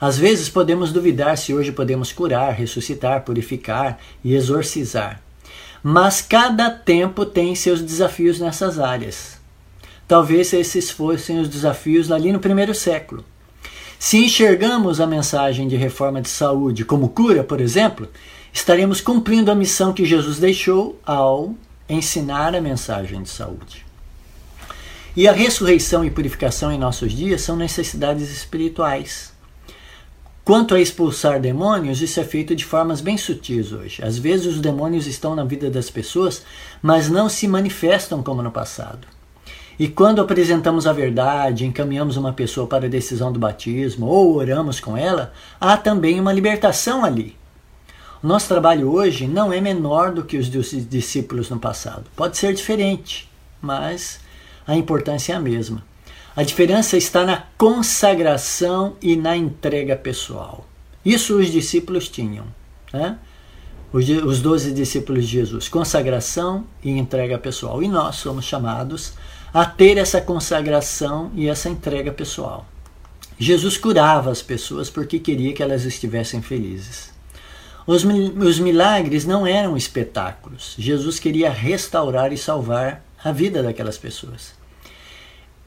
Às 0.00 0.16
vezes 0.16 0.48
podemos 0.48 0.92
duvidar 0.92 1.36
se 1.36 1.52
hoje 1.52 1.72
podemos 1.72 2.12
curar, 2.12 2.52
ressuscitar, 2.52 3.24
purificar 3.24 3.98
e 4.22 4.36
exorcizar. 4.36 5.20
Mas 5.82 6.22
cada 6.22 6.70
tempo 6.70 7.26
tem 7.26 7.56
seus 7.56 7.82
desafios 7.82 8.38
nessas 8.38 8.78
áreas. 8.78 9.36
Talvez 10.06 10.52
esses 10.52 10.92
fossem 10.92 11.40
os 11.40 11.48
desafios 11.48 12.12
ali 12.12 12.30
no 12.30 12.38
primeiro 12.38 12.72
século. 12.72 13.24
Se 14.06 14.18
enxergamos 14.18 15.00
a 15.00 15.06
mensagem 15.06 15.66
de 15.66 15.76
reforma 15.76 16.20
de 16.20 16.28
saúde 16.28 16.84
como 16.84 17.08
cura, 17.08 17.42
por 17.42 17.58
exemplo, 17.58 18.06
estaremos 18.52 19.00
cumprindo 19.00 19.50
a 19.50 19.54
missão 19.54 19.94
que 19.94 20.04
Jesus 20.04 20.38
deixou 20.38 21.00
ao 21.06 21.54
ensinar 21.88 22.54
a 22.54 22.60
mensagem 22.60 23.22
de 23.22 23.30
saúde. 23.30 23.86
E 25.16 25.26
a 25.26 25.32
ressurreição 25.32 26.04
e 26.04 26.10
purificação 26.10 26.70
em 26.70 26.76
nossos 26.76 27.12
dias 27.14 27.40
são 27.40 27.56
necessidades 27.56 28.30
espirituais. 28.30 29.32
Quanto 30.44 30.74
a 30.74 30.80
expulsar 30.82 31.40
demônios, 31.40 32.02
isso 32.02 32.20
é 32.20 32.24
feito 32.24 32.54
de 32.54 32.66
formas 32.66 33.00
bem 33.00 33.16
sutis 33.16 33.72
hoje. 33.72 34.04
Às 34.04 34.18
vezes 34.18 34.44
os 34.44 34.60
demônios 34.60 35.06
estão 35.06 35.34
na 35.34 35.44
vida 35.44 35.70
das 35.70 35.88
pessoas, 35.88 36.42
mas 36.82 37.08
não 37.08 37.26
se 37.26 37.48
manifestam 37.48 38.22
como 38.22 38.42
no 38.42 38.52
passado. 38.52 39.13
E 39.78 39.88
quando 39.88 40.20
apresentamos 40.20 40.86
a 40.86 40.92
verdade, 40.92 41.66
encaminhamos 41.66 42.16
uma 42.16 42.32
pessoa 42.32 42.66
para 42.66 42.86
a 42.86 42.90
decisão 42.90 43.32
do 43.32 43.38
batismo 43.38 44.06
ou 44.06 44.36
oramos 44.36 44.78
com 44.78 44.96
ela, 44.96 45.32
há 45.60 45.76
também 45.76 46.20
uma 46.20 46.32
libertação 46.32 47.04
ali. 47.04 47.36
O 48.22 48.26
nosso 48.26 48.48
trabalho 48.48 48.90
hoje 48.90 49.26
não 49.26 49.52
é 49.52 49.60
menor 49.60 50.12
do 50.12 50.24
que 50.24 50.38
os 50.38 50.48
dos 50.48 50.70
discípulos 50.88 51.50
no 51.50 51.58
passado. 51.58 52.04
Pode 52.16 52.38
ser 52.38 52.54
diferente, 52.54 53.28
mas 53.60 54.20
a 54.66 54.74
importância 54.76 55.32
é 55.32 55.36
a 55.36 55.40
mesma. 55.40 55.84
A 56.36 56.42
diferença 56.42 56.96
está 56.96 57.24
na 57.24 57.44
consagração 57.58 58.96
e 59.02 59.14
na 59.14 59.36
entrega 59.36 59.94
pessoal. 59.94 60.66
Isso 61.04 61.36
os 61.36 61.50
discípulos 61.50 62.08
tinham. 62.08 62.46
Né? 62.92 63.18
Os 63.92 64.40
doze 64.40 64.72
discípulos 64.72 65.26
de 65.26 65.32
Jesus, 65.32 65.68
consagração 65.68 66.64
e 66.82 66.90
entrega 66.90 67.38
pessoal. 67.38 67.82
E 67.82 67.88
nós 67.88 68.16
somos 68.16 68.44
chamados 68.44 69.12
a 69.54 69.64
ter 69.64 69.98
essa 69.98 70.20
consagração 70.20 71.30
e 71.36 71.48
essa 71.48 71.68
entrega 71.68 72.10
pessoal. 72.10 72.66
Jesus 73.38 73.76
curava 73.76 74.32
as 74.32 74.42
pessoas 74.42 74.90
porque 74.90 75.20
queria 75.20 75.52
que 75.52 75.62
elas 75.62 75.84
estivessem 75.84 76.42
felizes. 76.42 77.14
Os, 77.86 78.04
os 78.04 78.58
milagres 78.58 79.24
não 79.24 79.46
eram 79.46 79.76
espetáculos. 79.76 80.74
Jesus 80.76 81.20
queria 81.20 81.50
restaurar 81.50 82.32
e 82.32 82.36
salvar 82.36 83.04
a 83.22 83.30
vida 83.30 83.62
daquelas 83.62 83.96
pessoas. 83.96 84.54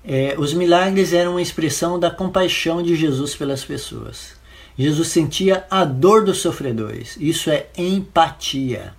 É, 0.03 0.35
os 0.37 0.53
milagres 0.53 1.13
eram 1.13 1.31
uma 1.31 1.41
expressão 1.41 1.97
da 1.97 2.11
compaixão 2.11 2.83
de 2.83 2.95
Jesus 2.95 3.35
pelas 3.35 3.63
pessoas. 3.63 4.35
Jesus 4.77 5.07
sentia 5.07 5.65
a 5.69 5.85
dor 5.85 6.25
dos 6.25 6.39
sofredores. 6.39 7.17
Isso 7.19 7.49
é 7.49 7.67
empatia. 7.77 8.93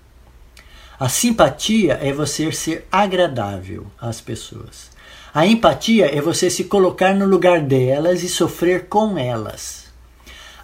A 1.01 1.09
simpatia 1.09 1.99
é 2.03 2.13
você 2.13 2.51
ser 2.51 2.89
agradável 2.91 3.87
às 4.01 4.21
pessoas. 4.21 4.91
A 5.33 5.47
empatia 5.47 6.07
é 6.13 6.21
você 6.21 6.51
se 6.51 6.65
colocar 6.65 7.15
no 7.15 7.25
lugar 7.25 7.61
delas 7.61 8.25
e 8.25 8.29
sofrer 8.29 8.87
com 8.87 9.17
elas. 9.17 9.87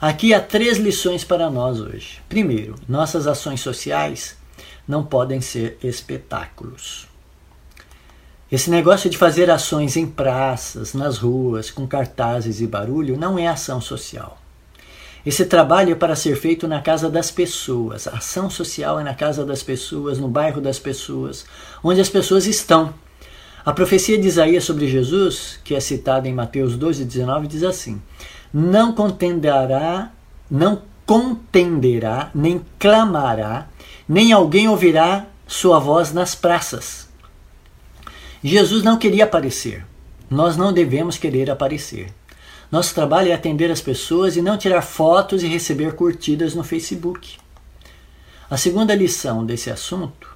Aqui 0.01 0.35
há 0.35 0.41
três 0.41 0.79
lições 0.79 1.23
para 1.23 1.49
nós 1.49 1.81
hoje. 1.81 2.21
Primeiro, 2.29 2.75
nossas 2.89 3.29
ações 3.29 3.61
sociais 3.61 4.37
não 4.89 5.05
podem 5.05 5.41
ser 5.41 5.79
espetáculos. 5.81 7.07
Esse 8.51 8.71
negócio 8.71 9.09
de 9.09 9.17
fazer 9.17 9.49
ações 9.51 9.97
em 9.97 10.05
praças, 10.07 10.95
nas 10.95 11.17
ruas, 11.17 11.71
com 11.71 11.87
cartazes 11.87 12.61
e 12.61 12.67
barulho, 12.67 13.17
não 13.17 13.39
é 13.39 13.47
ação 13.47 13.81
social. 13.81 14.44
Esse 15.25 15.47
trabalho 15.47 15.93
é 15.93 15.95
para 15.95 16.15
ser 16.15 16.37
feito 16.37 16.69
na 16.69 16.83
casa 16.83 17.09
das 17.09 17.31
pessoas. 17.31 18.07
A 18.07 18.19
ação 18.19 18.51
social 18.51 19.01
é 19.01 19.03
na 19.03 19.15
casa 19.15 19.45
das 19.45 19.63
pessoas, 19.63 20.19
no 20.19 20.29
bairro 20.29 20.61
das 20.61 20.79
pessoas, 20.79 21.47
onde 21.83 22.01
as 22.01 22.11
pessoas 22.11 22.47
estão. 22.47 22.93
A 23.65 23.73
profecia 23.73 24.19
de 24.19 24.29
Isaías 24.29 24.65
sobre 24.65 24.87
Jesus, 24.87 25.59
que 25.65 25.75
é 25.75 25.81
citada 25.81 26.29
em 26.29 26.35
Mateus 26.35 26.77
12, 26.77 27.07
19, 27.07 27.47
diz 27.47 27.63
assim: 27.63 28.03
Não 28.53 28.93
contenderá, 28.93 30.13
não 30.51 30.83
contenderá, 31.07 32.31
nem 32.35 32.61
clamará, 32.79 33.69
nem 34.07 34.31
alguém 34.31 34.69
ouvirá 34.69 35.27
sua 35.47 35.79
voz 35.79 36.13
nas 36.13 36.35
praças. 36.35 37.09
Jesus 38.43 38.83
não 38.83 38.99
queria 38.99 39.25
aparecer. 39.25 39.87
Nós 40.29 40.55
não 40.55 40.71
devemos 40.71 41.17
querer 41.17 41.51
aparecer. 41.51 42.13
Nosso 42.75 42.93
trabalho 42.93 43.31
é 43.31 43.33
atender 43.33 43.71
as 43.71 43.81
pessoas 43.81 44.37
e 44.37 44.43
não 44.43 44.59
tirar 44.59 44.83
fotos 44.83 45.45
e 45.45 45.47
receber 45.47 45.95
curtidas 45.95 46.57
no 46.57 46.65
Facebook. 46.65 47.39
A 48.51 48.57
segunda 48.57 48.93
lição 48.97 49.47
desse 49.47 49.71
assunto 49.71 50.29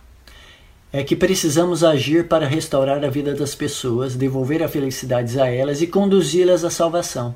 é 0.93 1.03
que 1.03 1.17
precisamos 1.17 1.83
agir 1.83 2.29
para 2.29 2.47
restaurar 2.47 3.05
a 3.05 3.11
vida 3.11 3.35
das 3.35 3.57
pessoas, 3.57 4.15
devolver 4.15 4.63
a 4.63 4.69
felicidade 4.69 5.41
a 5.41 5.49
elas 5.49 5.83
e 5.83 5.89
conduzi-las 5.89 6.63
à 6.63 6.71
salvação. 6.71 7.35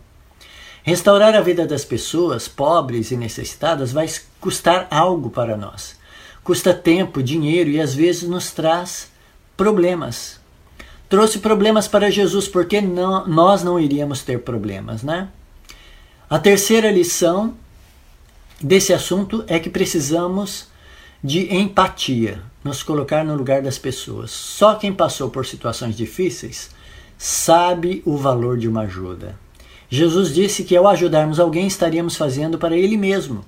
Restaurar 0.84 1.34
a 1.34 1.40
vida 1.40 1.66
das 1.66 1.84
pessoas 1.84 2.46
pobres 2.46 3.10
e 3.10 3.16
necessitadas 3.16 3.90
vai 3.90 4.08
custar 4.40 4.86
algo 4.88 5.30
para 5.30 5.56
nós. 5.56 5.96
Custa 6.44 6.72
tempo, 6.72 7.24
dinheiro 7.24 7.70
e 7.70 7.80
às 7.80 7.92
vezes 7.92 8.28
nos 8.28 8.52
traz 8.52 9.10
problemas 9.56 10.40
trouxe 11.12 11.40
problemas 11.40 11.86
para 11.86 12.10
Jesus, 12.10 12.48
porque 12.48 12.80
não, 12.80 13.26
nós 13.26 13.62
não 13.62 13.78
iríamos 13.78 14.22
ter 14.22 14.38
problemas, 14.38 15.02
né? 15.02 15.28
A 16.28 16.38
terceira 16.38 16.90
lição 16.90 17.52
desse 18.58 18.94
assunto 18.94 19.44
é 19.46 19.58
que 19.58 19.68
precisamos 19.68 20.68
de 21.22 21.54
empatia, 21.54 22.40
nos 22.64 22.82
colocar 22.82 23.26
no 23.26 23.34
lugar 23.36 23.60
das 23.60 23.76
pessoas. 23.76 24.30
Só 24.30 24.74
quem 24.76 24.90
passou 24.90 25.28
por 25.28 25.44
situações 25.44 25.94
difíceis 25.94 26.70
sabe 27.18 28.02
o 28.06 28.16
valor 28.16 28.56
de 28.56 28.66
uma 28.66 28.84
ajuda. 28.84 29.38
Jesus 29.90 30.34
disse 30.34 30.64
que 30.64 30.74
ao 30.74 30.88
ajudarmos 30.88 31.38
alguém 31.38 31.66
estaríamos 31.66 32.16
fazendo 32.16 32.56
para 32.56 32.74
Ele 32.74 32.96
mesmo. 32.96 33.44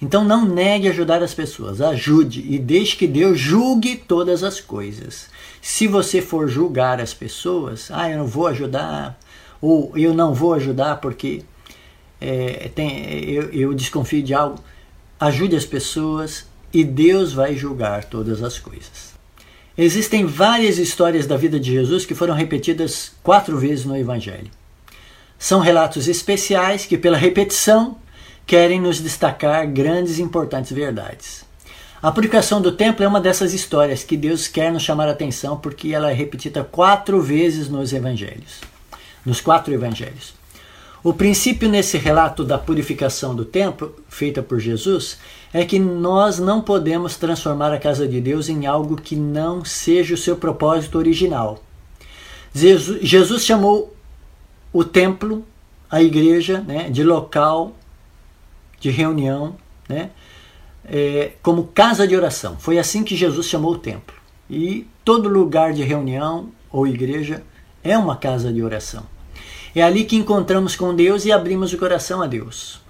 Então 0.00 0.24
não 0.24 0.44
negue 0.44 0.88
ajudar 0.88 1.22
as 1.22 1.34
pessoas, 1.34 1.80
ajude 1.80 2.44
e 2.48 2.58
deixe 2.58 2.96
que 2.96 3.06
Deus 3.06 3.38
julgue 3.38 3.96
todas 3.96 4.44
as 4.44 4.60
coisas. 4.60 5.28
Se 5.60 5.88
você 5.88 6.22
for 6.22 6.48
julgar 6.48 7.00
as 7.00 7.12
pessoas, 7.12 7.90
ah, 7.90 8.08
eu 8.08 8.18
não 8.18 8.26
vou 8.26 8.46
ajudar, 8.46 9.18
ou 9.60 9.92
eu 9.96 10.14
não 10.14 10.32
vou 10.32 10.54
ajudar 10.54 11.00
porque 11.00 11.42
é, 12.20 12.70
tem, 12.74 13.28
eu, 13.28 13.50
eu 13.50 13.74
desconfio 13.74 14.22
de 14.22 14.32
algo, 14.32 14.62
ajude 15.18 15.56
as 15.56 15.66
pessoas 15.66 16.46
e 16.72 16.84
Deus 16.84 17.32
vai 17.32 17.56
julgar 17.56 18.04
todas 18.04 18.42
as 18.42 18.58
coisas. 18.58 19.08
Existem 19.76 20.26
várias 20.26 20.78
histórias 20.78 21.26
da 21.26 21.36
vida 21.36 21.58
de 21.58 21.72
Jesus 21.72 22.04
que 22.04 22.14
foram 22.14 22.34
repetidas 22.34 23.12
quatro 23.22 23.58
vezes 23.58 23.84
no 23.84 23.96
Evangelho. 23.96 24.50
São 25.38 25.60
relatos 25.60 26.08
especiais 26.08 26.84
que, 26.84 26.98
pela 26.98 27.16
repetição, 27.16 27.96
querem 28.48 28.80
nos 28.80 28.98
destacar 28.98 29.70
grandes 29.70 30.18
e 30.18 30.22
importantes 30.22 30.72
verdades. 30.72 31.44
A 32.00 32.10
purificação 32.10 32.62
do 32.62 32.72
templo 32.72 33.04
é 33.04 33.08
uma 33.08 33.20
dessas 33.20 33.52
histórias 33.52 34.02
que 34.02 34.16
Deus 34.16 34.48
quer 34.48 34.72
nos 34.72 34.82
chamar 34.82 35.06
a 35.06 35.12
atenção 35.12 35.58
porque 35.58 35.92
ela 35.92 36.10
é 36.10 36.14
repetida 36.14 36.64
quatro 36.64 37.20
vezes 37.20 37.68
nos 37.68 37.92
evangelhos, 37.92 38.62
nos 39.22 39.42
quatro 39.42 39.74
evangelhos. 39.74 40.32
O 41.04 41.12
princípio 41.12 41.68
nesse 41.68 41.98
relato 41.98 42.42
da 42.42 42.56
purificação 42.56 43.36
do 43.36 43.44
templo, 43.44 43.94
feita 44.08 44.42
por 44.42 44.58
Jesus, 44.58 45.18
é 45.52 45.62
que 45.66 45.78
nós 45.78 46.38
não 46.38 46.62
podemos 46.62 47.16
transformar 47.16 47.70
a 47.74 47.78
casa 47.78 48.08
de 48.08 48.18
Deus 48.18 48.48
em 48.48 48.64
algo 48.64 48.96
que 48.96 49.14
não 49.14 49.62
seja 49.62 50.14
o 50.14 50.18
seu 50.18 50.36
propósito 50.36 50.96
original. 50.96 51.62
Jesus 52.54 53.44
chamou 53.44 53.94
o 54.72 54.84
templo, 54.84 55.44
a 55.90 56.02
igreja, 56.02 56.60
né, 56.60 56.88
de 56.88 57.04
local 57.04 57.74
de 58.80 58.90
reunião, 58.90 59.56
né, 59.88 60.10
é, 60.84 61.32
como 61.42 61.64
casa 61.68 62.06
de 62.06 62.16
oração. 62.16 62.56
Foi 62.58 62.78
assim 62.78 63.02
que 63.04 63.16
Jesus 63.16 63.46
chamou 63.46 63.72
o 63.72 63.78
templo. 63.78 64.16
E 64.48 64.86
todo 65.04 65.28
lugar 65.28 65.72
de 65.72 65.82
reunião 65.82 66.48
ou 66.70 66.86
igreja 66.86 67.42
é 67.82 67.96
uma 67.96 68.16
casa 68.16 68.52
de 68.52 68.62
oração. 68.62 69.04
É 69.74 69.82
ali 69.82 70.04
que 70.04 70.16
encontramos 70.16 70.74
com 70.74 70.94
Deus 70.94 71.24
e 71.24 71.32
abrimos 71.32 71.72
o 71.72 71.78
coração 71.78 72.22
a 72.22 72.26
Deus. 72.26 72.80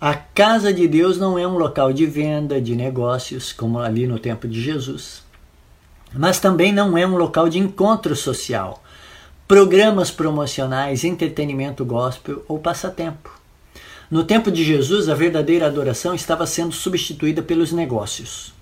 A 0.00 0.14
casa 0.14 0.72
de 0.72 0.86
Deus 0.86 1.18
não 1.18 1.38
é 1.38 1.46
um 1.46 1.56
local 1.56 1.92
de 1.92 2.06
venda, 2.06 2.60
de 2.60 2.76
negócios, 2.76 3.52
como 3.52 3.78
ali 3.78 4.06
no 4.06 4.18
tempo 4.18 4.46
de 4.46 4.60
Jesus. 4.60 5.24
Mas 6.12 6.38
também 6.38 6.72
não 6.72 6.96
é 6.96 7.06
um 7.06 7.16
local 7.16 7.48
de 7.48 7.58
encontro 7.58 8.14
social, 8.14 8.82
programas 9.48 10.10
promocionais, 10.10 11.02
entretenimento 11.02 11.84
gospel 11.84 12.44
ou 12.46 12.58
passatempo. 12.58 13.35
No 14.10 14.24
tempo 14.24 14.50
de 14.50 14.62
Jesus, 14.62 15.08
a 15.08 15.14
verdadeira 15.14 15.66
adoração 15.66 16.14
estava 16.14 16.46
sendo 16.46 16.72
substituída 16.72 17.42
pelos 17.42 17.72
negócios. 17.72 18.54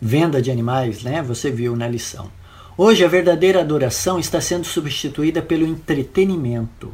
Venda 0.00 0.40
de 0.40 0.50
animais, 0.50 1.02
né? 1.02 1.22
Você 1.22 1.50
viu 1.50 1.74
na 1.74 1.88
lição. 1.88 2.30
Hoje, 2.76 3.04
a 3.04 3.08
verdadeira 3.08 3.60
adoração 3.60 4.18
está 4.18 4.40
sendo 4.40 4.64
substituída 4.64 5.42
pelo 5.42 5.66
entretenimento. 5.66 6.92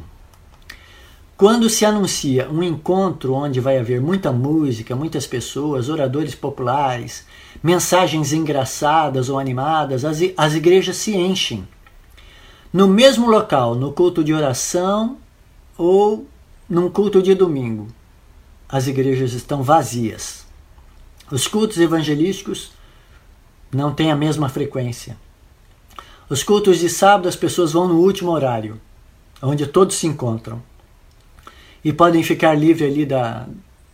Quando 1.37 1.69
se 1.69 1.85
anuncia 1.85 2.49
um 2.49 2.63
encontro 2.63 3.33
onde 3.33 3.59
vai 3.59 3.77
haver 3.77 4.01
muita 4.01 4.31
música, 4.31 4.95
muitas 4.95 5.27
pessoas, 5.27 5.89
oradores 5.89 6.33
populares, 6.33 7.25
mensagens 7.61 8.33
engraçadas 8.33 9.29
ou 9.29 9.37
animadas, 9.37 10.03
as, 10.03 10.19
as 10.35 10.53
igrejas 10.55 10.97
se 10.97 11.15
enchem 11.15 11.67
no 12.75 12.89
mesmo 12.89 13.29
local, 13.29 13.73
no 13.73 13.93
culto 13.93 14.21
de 14.21 14.33
oração 14.33 15.15
ou 15.77 16.25
num 16.67 16.89
culto 16.89 17.21
de 17.21 17.35
domingo, 17.35 17.87
as 18.67 18.87
igrejas 18.87 19.33
estão 19.33 19.61
vazias. 19.61 20.45
Os 21.31 21.47
cultos 21.47 21.77
evangelísticos 21.77 22.71
não 23.71 23.93
têm 23.93 24.11
a 24.11 24.15
mesma 24.15 24.49
frequência. 24.49 25.17
Os 26.27 26.43
cultos 26.43 26.79
de 26.79 26.89
sábado 26.89 27.27
as 27.27 27.35
pessoas 27.35 27.73
vão 27.73 27.87
no 27.87 27.99
último 27.99 28.31
horário, 28.31 28.81
onde 29.41 29.67
todos 29.67 29.95
se 29.95 30.07
encontram. 30.07 30.61
E 31.83 31.93
podem 31.93 32.23
ficar 32.23 32.55
livres 32.55 32.91
ali 32.91 33.05
da, 33.05 33.47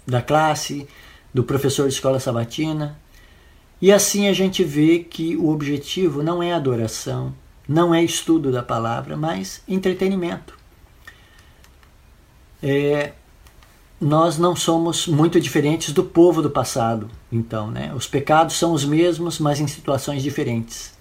da 0.07 0.21
classe, 0.21 0.87
do 1.33 1.43
professor 1.43 1.89
de 1.89 1.93
escola 1.93 2.21
sabatina. 2.21 2.97
E 3.81 3.91
assim 3.91 4.29
a 4.29 4.33
gente 4.33 4.63
vê 4.63 4.99
que 4.99 5.35
o 5.35 5.49
objetivo 5.49 6.23
não 6.23 6.41
é 6.41 6.53
adoração, 6.53 7.33
não 7.67 7.93
é 7.93 8.01
estudo 8.01 8.49
da 8.49 8.63
palavra, 8.63 9.17
mas 9.17 9.61
entretenimento. 9.67 10.60
É, 12.61 13.13
nós 13.99 14.37
não 14.37 14.55
somos 14.55 15.07
muito 15.07 15.39
diferentes 15.39 15.93
do 15.93 16.03
povo 16.03 16.41
do 16.41 16.49
passado, 16.49 17.09
então, 17.31 17.69
né? 17.69 17.93
Os 17.95 18.07
pecados 18.07 18.57
são 18.57 18.73
os 18.73 18.83
mesmos, 18.83 19.39
mas 19.39 19.59
em 19.59 19.67
situações 19.67 20.23
diferentes. 20.23 20.93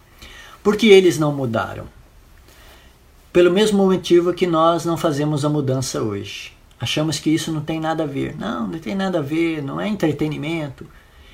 Por 0.63 0.77
que 0.77 0.89
eles 0.89 1.19
não 1.19 1.33
mudaram? 1.33 1.87
Pelo 3.33 3.51
mesmo 3.51 3.87
motivo 3.87 4.35
que 4.35 4.47
nós 4.47 4.85
não 4.85 4.97
fazemos 4.97 5.45
a 5.45 5.49
mudança 5.49 6.03
hoje. 6.03 6.53
Achamos 6.79 7.19
que 7.19 7.31
isso 7.31 7.53
não 7.53 7.61
tem 7.61 7.79
nada 7.79 8.03
a 8.03 8.07
ver. 8.07 8.37
Não, 8.37 8.67
não 8.67 8.79
tem 8.79 8.95
nada 8.95 9.19
a 9.19 9.23
ver, 9.23 9.63
não 9.63 9.81
é 9.81 9.87
entretenimento. 9.87 10.87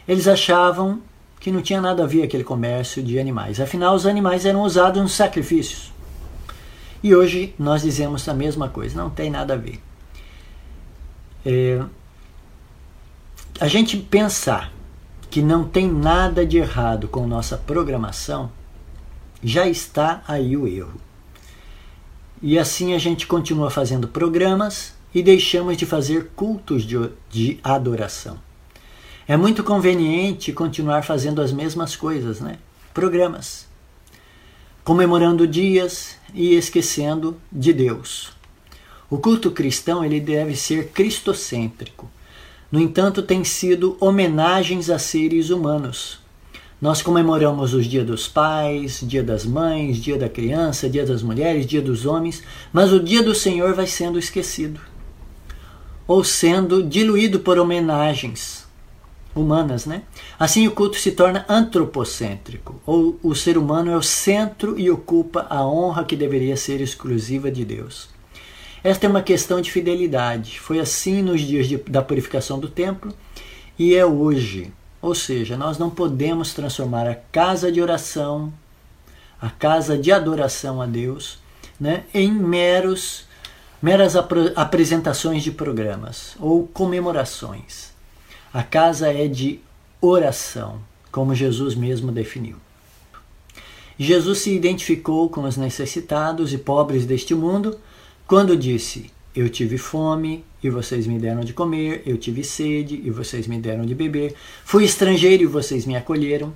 Eles 0.06 0.28
achavam 0.28 1.00
que 1.40 1.50
não 1.50 1.62
tinha 1.62 1.80
nada 1.80 2.04
a 2.04 2.06
ver 2.06 2.22
aquele 2.22 2.44
comércio 2.44 3.02
de 3.02 3.18
animais. 3.18 3.60
Afinal, 3.60 3.94
os 3.94 4.06
animais 4.06 4.44
eram 4.44 4.62
usados 4.62 5.00
nos 5.00 5.12
sacrifícios. 5.12 5.92
E 7.02 7.14
hoje 7.14 7.54
nós 7.58 7.82
dizemos 7.82 8.28
a 8.28 8.34
mesma 8.34 8.68
coisa, 8.68 9.00
não 9.00 9.10
tem 9.10 9.30
nada 9.30 9.54
a 9.54 9.56
ver. 9.56 9.80
É, 11.48 11.80
a 13.60 13.68
gente 13.68 13.96
pensar 13.96 14.72
que 15.30 15.40
não 15.40 15.62
tem 15.62 15.88
nada 15.88 16.44
de 16.44 16.56
errado 16.56 17.06
com 17.06 17.24
nossa 17.24 17.56
programação, 17.56 18.50
já 19.40 19.68
está 19.68 20.24
aí 20.26 20.56
o 20.56 20.66
erro. 20.66 21.00
E 22.42 22.58
assim 22.58 22.94
a 22.94 22.98
gente 22.98 23.28
continua 23.28 23.70
fazendo 23.70 24.08
programas 24.08 24.92
e 25.14 25.22
deixamos 25.22 25.76
de 25.76 25.86
fazer 25.86 26.32
cultos 26.34 26.82
de, 26.82 27.10
de 27.30 27.60
adoração. 27.62 28.38
É 29.28 29.36
muito 29.36 29.62
conveniente 29.62 30.52
continuar 30.52 31.02
fazendo 31.02 31.40
as 31.40 31.52
mesmas 31.52 31.94
coisas, 31.94 32.40
né? 32.40 32.58
Programas. 32.92 33.68
Comemorando 34.82 35.46
dias 35.46 36.16
e 36.34 36.56
esquecendo 36.56 37.40
de 37.52 37.72
Deus. 37.72 38.35
O 39.08 39.18
culto 39.18 39.50
cristão 39.50 40.04
ele 40.04 40.20
deve 40.20 40.56
ser 40.56 40.88
cristocêntrico. 40.88 42.10
No 42.70 42.80
entanto, 42.80 43.22
tem 43.22 43.44
sido 43.44 43.96
homenagens 44.00 44.90
a 44.90 44.98
seres 44.98 45.50
humanos. 45.50 46.18
Nós 46.80 47.00
comemoramos 47.00 47.72
os 47.72 47.86
Dia 47.86 48.04
dos 48.04 48.28
Pais, 48.28 49.00
Dia 49.02 49.22
das 49.22 49.46
Mães, 49.46 49.96
Dia 49.98 50.18
da 50.18 50.28
Criança, 50.28 50.90
Dia 50.90 51.06
das 51.06 51.22
Mulheres, 51.22 51.66
Dia 51.66 51.80
dos 51.80 52.04
Homens, 52.04 52.42
mas 52.72 52.92
o 52.92 53.00
Dia 53.00 53.22
do 53.22 53.34
Senhor 53.34 53.72
vai 53.74 53.86
sendo 53.86 54.18
esquecido 54.18 54.80
ou 56.06 56.22
sendo 56.22 56.82
diluído 56.82 57.40
por 57.40 57.58
homenagens 57.58 58.64
humanas, 59.34 59.84
né? 59.84 60.02
Assim 60.38 60.66
o 60.66 60.70
culto 60.70 60.98
se 60.98 61.12
torna 61.12 61.44
antropocêntrico, 61.48 62.80
ou 62.86 63.18
o 63.22 63.34
ser 63.34 63.58
humano 63.58 63.90
é 63.90 63.96
o 63.96 64.02
centro 64.02 64.78
e 64.78 64.90
ocupa 64.90 65.46
a 65.50 65.66
honra 65.66 66.04
que 66.04 66.16
deveria 66.16 66.56
ser 66.56 66.80
exclusiva 66.80 67.50
de 67.50 67.64
Deus. 67.64 68.08
Esta 68.82 69.06
é 69.06 69.08
uma 69.08 69.22
questão 69.22 69.60
de 69.60 69.70
fidelidade. 69.70 70.60
Foi 70.60 70.78
assim 70.78 71.22
nos 71.22 71.40
dias 71.40 71.66
de, 71.66 71.76
da 71.76 72.02
purificação 72.02 72.58
do 72.58 72.68
templo 72.68 73.12
e 73.78 73.94
é 73.94 74.04
hoje. 74.04 74.72
Ou 75.00 75.14
seja, 75.14 75.56
nós 75.56 75.78
não 75.78 75.90
podemos 75.90 76.54
transformar 76.54 77.06
a 77.08 77.14
casa 77.14 77.70
de 77.70 77.80
oração, 77.80 78.52
a 79.40 79.50
casa 79.50 79.96
de 79.96 80.10
adoração 80.10 80.80
a 80.80 80.86
Deus, 80.86 81.38
né, 81.78 82.04
em 82.12 82.32
meros 82.32 83.26
meras 83.80 84.16
ap 84.16 84.32
apresentações 84.56 85.42
de 85.42 85.50
programas 85.50 86.34
ou 86.40 86.66
comemorações. 86.66 87.92
A 88.52 88.62
casa 88.62 89.12
é 89.12 89.28
de 89.28 89.60
oração, 90.00 90.80
como 91.12 91.34
Jesus 91.34 91.74
mesmo 91.74 92.10
definiu. 92.10 92.56
Jesus 93.98 94.40
se 94.40 94.54
identificou 94.54 95.28
com 95.28 95.42
os 95.44 95.56
necessitados 95.56 96.52
e 96.52 96.58
pobres 96.58 97.06
deste 97.06 97.34
mundo 97.34 97.78
quando 98.26 98.56
disse: 98.56 99.10
Eu 99.34 99.48
tive 99.48 99.78
fome 99.78 100.44
e 100.62 100.68
vocês 100.68 101.06
me 101.06 101.18
deram 101.18 101.42
de 101.42 101.52
comer, 101.52 102.02
eu 102.04 102.16
tive 102.16 102.42
sede 102.42 103.00
e 103.04 103.10
vocês 103.10 103.46
me 103.46 103.58
deram 103.58 103.86
de 103.86 103.94
beber, 103.94 104.34
fui 104.64 104.84
estrangeiro 104.84 105.44
e 105.44 105.46
vocês 105.46 105.86
me 105.86 105.96
acolheram, 105.96 106.52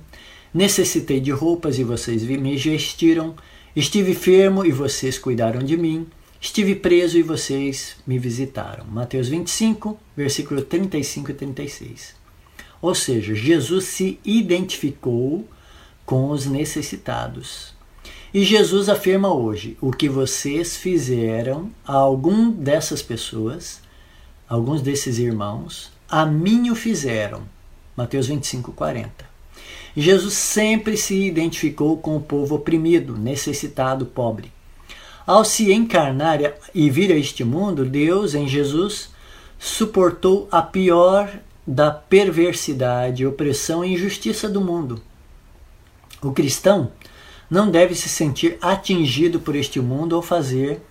necessitei 0.53 1.19
de 1.19 1.31
roupas 1.31 1.79
e 1.79 1.83
vocês 1.83 2.23
me 2.23 2.57
vestiram, 2.57 3.35
estive 3.75 4.11
enfermo 4.11 4.65
e 4.65 4.71
vocês 4.71 5.17
cuidaram 5.17 5.63
de 5.63 5.77
mim. 5.77 6.07
Estive 6.43 6.73
preso 6.73 7.19
e 7.19 7.21
vocês 7.21 7.97
me 8.05 8.17
visitaram. 8.17 8.83
Mateus 8.85 9.27
25, 9.27 9.95
versículo 10.17 10.63
35 10.63 11.29
e 11.29 11.33
36. 11.35 12.15
Ou 12.81 12.95
seja, 12.95 13.35
Jesus 13.35 13.85
se 13.85 14.19
identificou 14.25 15.47
com 16.03 16.31
os 16.31 16.47
necessitados. 16.47 17.75
E 18.33 18.45
Jesus 18.45 18.87
afirma 18.87 19.33
hoje: 19.33 19.77
o 19.81 19.91
que 19.91 20.07
vocês 20.07 20.77
fizeram 20.77 21.69
a 21.85 21.93
algum 21.93 22.49
dessas 22.49 23.01
pessoas, 23.01 23.81
alguns 24.47 24.81
desses 24.81 25.17
irmãos, 25.19 25.91
a 26.09 26.25
mim 26.25 26.69
o 26.69 26.75
fizeram. 26.75 27.43
Mateus 27.95 28.27
25, 28.27 28.71
40. 28.71 29.31
Jesus 29.95 30.33
sempre 30.33 30.95
se 30.95 31.15
identificou 31.15 31.97
com 31.97 32.15
o 32.15 32.21
povo 32.21 32.55
oprimido, 32.55 33.17
necessitado, 33.17 34.05
pobre. 34.05 34.51
Ao 35.27 35.43
se 35.43 35.71
encarnar 35.71 36.39
e 36.73 36.89
vir 36.89 37.11
a 37.11 37.15
este 37.15 37.43
mundo, 37.43 37.85
Deus, 37.85 38.33
em 38.33 38.47
Jesus, 38.47 39.09
suportou 39.59 40.47
a 40.49 40.61
pior 40.61 41.29
da 41.67 41.91
perversidade, 41.91 43.25
opressão 43.25 43.83
e 43.83 43.93
injustiça 43.93 44.47
do 44.47 44.61
mundo. 44.61 45.01
O 46.21 46.31
cristão 46.31 46.91
não 47.51 47.69
deve 47.69 47.93
se 47.93 48.07
sentir 48.07 48.57
atingido 48.61 49.41
por 49.41 49.57
este 49.57 49.81
mundo 49.81 50.13
ou 50.13 50.21
fazer 50.21 50.81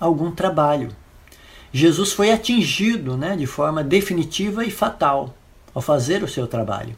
algum 0.00 0.32
trabalho. 0.32 0.90
Jesus 1.72 2.12
foi 2.12 2.32
atingido 2.32 3.16
né, 3.16 3.36
de 3.36 3.46
forma 3.46 3.84
definitiva 3.84 4.64
e 4.64 4.70
fatal 4.70 5.36
ao 5.72 5.80
fazer 5.80 6.24
o 6.24 6.28
seu 6.28 6.48
trabalho. 6.48 6.96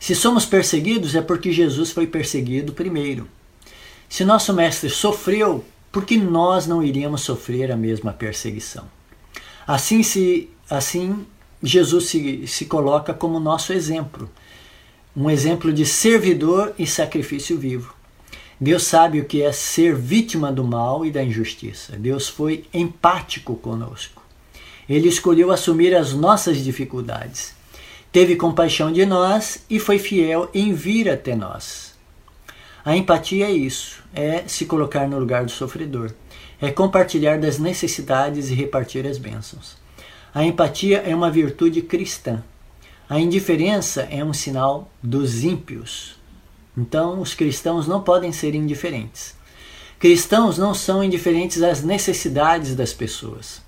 Se 0.00 0.14
somos 0.14 0.46
perseguidos, 0.46 1.14
é 1.14 1.20
porque 1.20 1.52
Jesus 1.52 1.90
foi 1.90 2.06
perseguido 2.06 2.72
primeiro. 2.72 3.28
Se 4.08 4.24
nosso 4.24 4.54
Mestre 4.54 4.88
sofreu, 4.88 5.62
por 5.92 6.06
que 6.06 6.16
nós 6.16 6.66
não 6.66 6.82
iríamos 6.82 7.20
sofrer 7.22 7.70
a 7.70 7.76
mesma 7.76 8.12
perseguição? 8.12 8.84
Assim, 9.66 10.02
se, 10.02 10.48
assim 10.70 11.26
Jesus 11.62 12.06
se, 12.06 12.46
se 12.46 12.64
coloca 12.64 13.12
como 13.12 13.38
nosso 13.38 13.72
exemplo, 13.72 14.30
um 15.14 15.28
exemplo 15.28 15.72
de 15.72 15.84
servidor 15.84 16.74
e 16.78 16.86
sacrifício 16.86 17.58
vivo. 17.58 17.95
Deus 18.60 18.84
sabe 18.84 19.20
o 19.20 19.24
que 19.24 19.42
é 19.42 19.52
ser 19.52 19.94
vítima 19.94 20.50
do 20.50 20.64
mal 20.64 21.04
e 21.04 21.10
da 21.10 21.22
injustiça. 21.22 21.96
Deus 21.96 22.28
foi 22.28 22.64
empático 22.72 23.54
conosco. 23.56 24.22
Ele 24.88 25.08
escolheu 25.08 25.50
assumir 25.50 25.94
as 25.94 26.12
nossas 26.12 26.58
dificuldades 26.58 27.56
teve 28.16 28.34
compaixão 28.34 28.90
de 28.90 29.04
nós 29.04 29.62
e 29.68 29.78
foi 29.78 29.98
fiel 29.98 30.48
em 30.54 30.72
vir 30.72 31.06
até 31.06 31.36
nós. 31.36 31.94
A 32.82 32.96
empatia 32.96 33.44
é 33.44 33.50
isso, 33.50 34.02
é 34.14 34.44
se 34.46 34.64
colocar 34.64 35.06
no 35.06 35.18
lugar 35.18 35.44
do 35.44 35.50
sofredor, 35.50 36.12
é 36.58 36.70
compartilhar 36.70 37.38
das 37.38 37.58
necessidades 37.58 38.48
e 38.48 38.54
repartir 38.54 39.06
as 39.06 39.18
bênçãos. 39.18 39.76
A 40.34 40.42
empatia 40.46 41.02
é 41.04 41.14
uma 41.14 41.30
virtude 41.30 41.82
cristã. 41.82 42.42
A 43.06 43.20
indiferença 43.20 44.08
é 44.10 44.24
um 44.24 44.32
sinal 44.32 44.90
dos 45.02 45.44
ímpios. 45.44 46.16
Então, 46.76 47.20
os 47.20 47.34
cristãos 47.34 47.86
não 47.86 48.02
podem 48.02 48.32
ser 48.32 48.54
indiferentes. 48.54 49.34
Cristãos 49.98 50.58
não 50.58 50.74
são 50.74 51.02
indiferentes 51.02 51.62
às 51.62 51.82
necessidades 51.82 52.74
das 52.74 52.92
pessoas. 52.92 53.62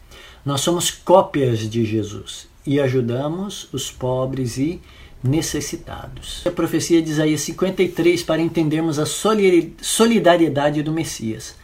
Nós 0.44 0.60
somos 0.60 0.90
cópias 0.90 1.60
de 1.60 1.84
Jesus 1.84 2.46
e 2.66 2.78
ajudamos 2.78 3.68
os 3.72 3.90
pobres 3.90 4.58
e 4.58 4.80
necessitados. 5.22 6.42
A 6.46 6.50
profecia 6.50 7.00
de 7.00 7.10
Isaías 7.10 7.40
53 7.40 8.22
para 8.22 8.42
entendermos 8.42 8.98
a 8.98 9.06
solidariedade 9.06 10.82
do 10.82 10.92
Messias 10.92 11.56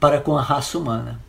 para 0.00 0.20
com 0.20 0.36
a 0.36 0.42
raça 0.42 0.76
humana. 0.76 1.20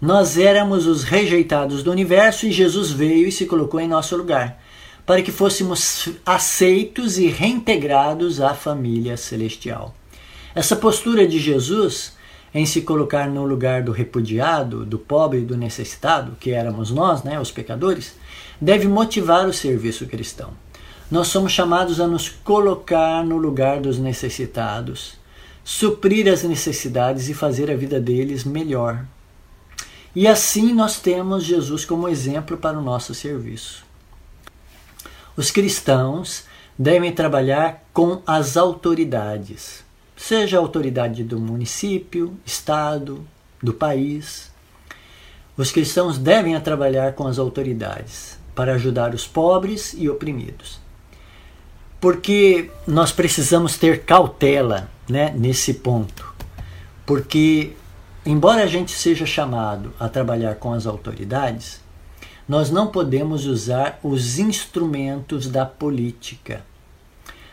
Nós 0.00 0.38
éramos 0.38 0.86
os 0.86 1.04
rejeitados 1.04 1.82
do 1.82 1.90
universo 1.90 2.46
e 2.46 2.52
Jesus 2.52 2.90
veio 2.90 3.28
e 3.28 3.32
se 3.32 3.46
colocou 3.46 3.78
em 3.80 3.88
nosso 3.88 4.16
lugar, 4.16 4.62
para 5.06 5.22
que 5.22 5.32
fôssemos 5.32 6.08
aceitos 6.24 7.18
e 7.18 7.26
reintegrados 7.28 8.40
à 8.40 8.54
família 8.54 9.16
celestial. 9.16 9.94
Essa 10.54 10.76
postura 10.76 11.26
de 11.26 11.38
Jesus 11.38 12.18
em 12.52 12.66
se 12.66 12.82
colocar 12.82 13.28
no 13.28 13.44
lugar 13.44 13.82
do 13.82 13.92
repudiado, 13.92 14.84
do 14.84 14.98
pobre 14.98 15.38
e 15.38 15.44
do 15.44 15.56
necessitado, 15.56 16.36
que 16.40 16.50
éramos 16.50 16.90
nós, 16.90 17.22
né, 17.22 17.40
os 17.40 17.50
pecadores, 17.50 18.16
deve 18.60 18.88
motivar 18.88 19.46
o 19.46 19.52
serviço 19.52 20.06
cristão. 20.06 20.50
Nós 21.10 21.28
somos 21.28 21.52
chamados 21.52 22.00
a 22.00 22.06
nos 22.06 22.28
colocar 22.28 23.24
no 23.24 23.36
lugar 23.36 23.80
dos 23.80 23.98
necessitados, 23.98 25.14
suprir 25.64 26.28
as 26.28 26.42
necessidades 26.42 27.28
e 27.28 27.34
fazer 27.34 27.70
a 27.70 27.76
vida 27.76 28.00
deles 28.00 28.44
melhor. 28.44 29.04
E 30.14 30.26
assim 30.26 30.72
nós 30.72 31.00
temos 31.00 31.44
Jesus 31.44 31.84
como 31.84 32.08
exemplo 32.08 32.56
para 32.56 32.78
o 32.78 32.82
nosso 32.82 33.14
serviço. 33.14 33.84
Os 35.36 35.50
cristãos 35.50 36.44
devem 36.78 37.12
trabalhar 37.12 37.84
com 37.92 38.22
as 38.26 38.56
autoridades 38.56 39.84
seja 40.20 40.58
a 40.58 40.60
autoridade 40.60 41.24
do 41.24 41.40
município, 41.40 42.36
estado, 42.44 43.26
do 43.62 43.72
país. 43.72 44.50
Os 45.56 45.72
cristãos 45.72 46.18
devem 46.18 46.60
trabalhar 46.60 47.14
com 47.14 47.26
as 47.26 47.38
autoridades 47.38 48.38
para 48.54 48.74
ajudar 48.74 49.14
os 49.14 49.26
pobres 49.26 49.94
e 49.96 50.10
oprimidos. 50.10 50.78
Porque 51.98 52.70
nós 52.86 53.12
precisamos 53.12 53.78
ter 53.78 54.04
cautela 54.04 54.90
né, 55.08 55.32
nesse 55.34 55.72
ponto. 55.72 56.34
Porque, 57.06 57.72
embora 58.24 58.62
a 58.62 58.66
gente 58.66 58.92
seja 58.92 59.24
chamado 59.24 59.92
a 59.98 60.06
trabalhar 60.06 60.56
com 60.56 60.74
as 60.74 60.86
autoridades, 60.86 61.79
nós 62.50 62.68
não 62.68 62.88
podemos 62.88 63.46
usar 63.46 64.00
os 64.02 64.40
instrumentos 64.40 65.46
da 65.46 65.64
política. 65.64 66.64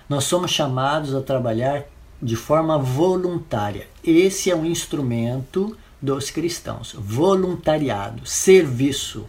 Nós 0.09 0.23
somos 0.23 0.49
chamados 0.49 1.13
a 1.13 1.21
trabalhar 1.21 1.83
de 2.19 2.35
forma 2.35 2.79
voluntária. 2.79 3.87
Esse 4.03 4.49
é 4.49 4.55
um 4.55 4.65
instrumento 4.65 5.77
dos 6.01 6.31
cristãos. 6.31 6.95
Voluntariado, 6.97 8.25
serviço. 8.25 9.27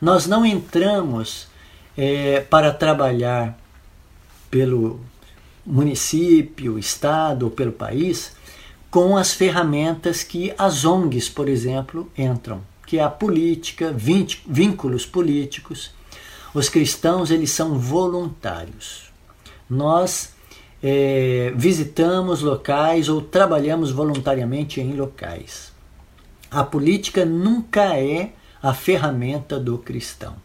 Nós 0.00 0.26
não 0.26 0.46
entramos 0.46 1.48
é, 1.94 2.40
para 2.40 2.72
trabalhar 2.72 3.58
pelo 4.50 5.00
município, 5.66 6.78
estado 6.78 7.42
ou 7.42 7.50
pelo 7.50 7.72
país 7.72 8.34
com 8.90 9.18
as 9.18 9.34
ferramentas 9.34 10.22
que 10.22 10.54
as 10.56 10.86
ONGs, 10.86 11.28
por 11.28 11.46
exemplo, 11.46 12.10
entram, 12.16 12.62
que 12.88 12.98
é 12.98 13.02
a 13.02 13.10
política, 13.10 13.94
vínculos 13.94 15.04
políticos. 15.04 15.90
Os 16.54 16.70
cristãos, 16.70 17.30
eles 17.30 17.50
são 17.50 17.78
voluntários. 17.78 19.10
Nós 19.68 20.32
é, 20.82 21.52
visitamos 21.54 22.40
locais 22.40 23.10
ou 23.10 23.20
trabalhamos 23.20 23.92
voluntariamente 23.92 24.80
em 24.80 24.94
locais. 24.94 25.70
A 26.50 26.64
política 26.64 27.26
nunca 27.26 27.94
é 27.94 28.32
a 28.62 28.72
ferramenta 28.72 29.60
do 29.60 29.76
cristão. 29.76 30.36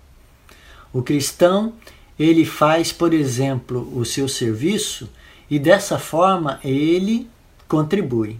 O 0.91 1.01
cristão 1.01 1.71
ele 2.19 2.43
faz, 2.43 2.91
por 2.91 3.13
exemplo, 3.13 3.89
o 3.97 4.03
seu 4.03 4.27
serviço 4.27 5.09
e 5.49 5.57
dessa 5.57 5.97
forma 5.97 6.59
ele 6.61 7.25
contribui. 7.69 8.37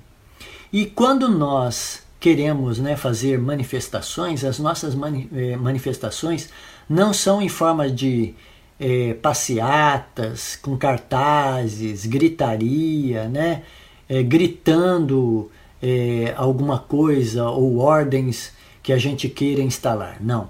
E 0.74 0.86
quando 0.86 1.30
nós 1.30 2.03
queremos 2.24 2.80
né, 2.80 2.96
fazer 2.96 3.38
manifestações, 3.38 4.46
as 4.46 4.58
nossas 4.58 4.96
mani 4.96 5.30
eh, 5.36 5.58
manifestações 5.58 6.48
não 6.88 7.12
são 7.12 7.42
em 7.42 7.50
forma 7.50 7.90
de 7.90 8.34
é, 8.80 9.14
passeatas 9.16 10.56
com 10.56 10.78
cartazes, 10.78 12.06
gritaria, 12.06 13.28
né? 13.28 13.64
É, 14.08 14.24
gritando 14.24 15.52
é, 15.82 16.34
alguma 16.38 16.80
coisa 16.80 17.50
ou 17.50 17.80
ordens 17.80 18.54
que 18.82 18.94
a 18.94 18.98
gente 18.98 19.28
queira 19.28 19.62
instalar. 19.62 20.16
Não. 20.22 20.50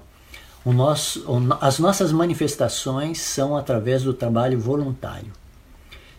O 0.64 0.72
nosso, 0.72 1.24
as 1.60 1.80
nossas 1.80 2.12
manifestações 2.12 3.20
são 3.20 3.56
através 3.56 4.04
do 4.04 4.14
trabalho 4.14 4.60
voluntário, 4.60 5.32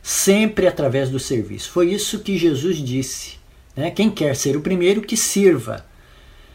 sempre 0.03 0.67
através 0.67 1.09
do 1.09 1.17
serviço. 1.17 1.71
Foi 1.71 1.93
isso 1.93 2.19
que 2.19 2.37
Jesus 2.37 2.77
disse. 2.79 3.34
Né? 3.75 3.91
Quem 3.91 4.09
quer 4.09 4.35
ser 4.35 4.55
o 4.55 4.61
primeiro, 4.61 5.01
que 5.01 5.17
sirva. 5.17 5.85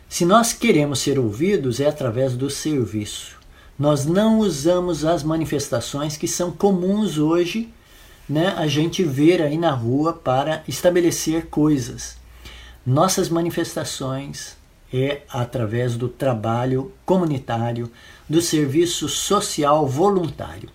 Se 0.08 0.24
nós 0.24 0.52
queremos 0.52 0.98
ser 0.98 1.18
ouvidos, 1.18 1.78
é 1.80 1.86
através 1.86 2.34
do 2.34 2.50
serviço. 2.50 3.38
Nós 3.78 4.04
não 4.04 4.38
usamos 4.38 5.04
as 5.04 5.22
manifestações 5.22 6.16
que 6.16 6.28
são 6.28 6.50
comuns 6.50 7.16
hoje, 7.16 7.72
né, 8.28 8.54
a 8.56 8.66
gente 8.66 9.02
ver 9.02 9.40
aí 9.42 9.56
na 9.56 9.70
rua 9.70 10.12
para 10.12 10.62
estabelecer 10.68 11.46
coisas. 11.46 12.16
Nossas 12.84 13.28
manifestações 13.28 14.56
é 14.92 15.22
através 15.28 15.96
do 15.96 16.08
trabalho 16.08 16.92
comunitário, 17.04 17.90
do 18.28 18.40
serviço 18.40 19.08
social 19.08 19.86
voluntário. 19.86 20.68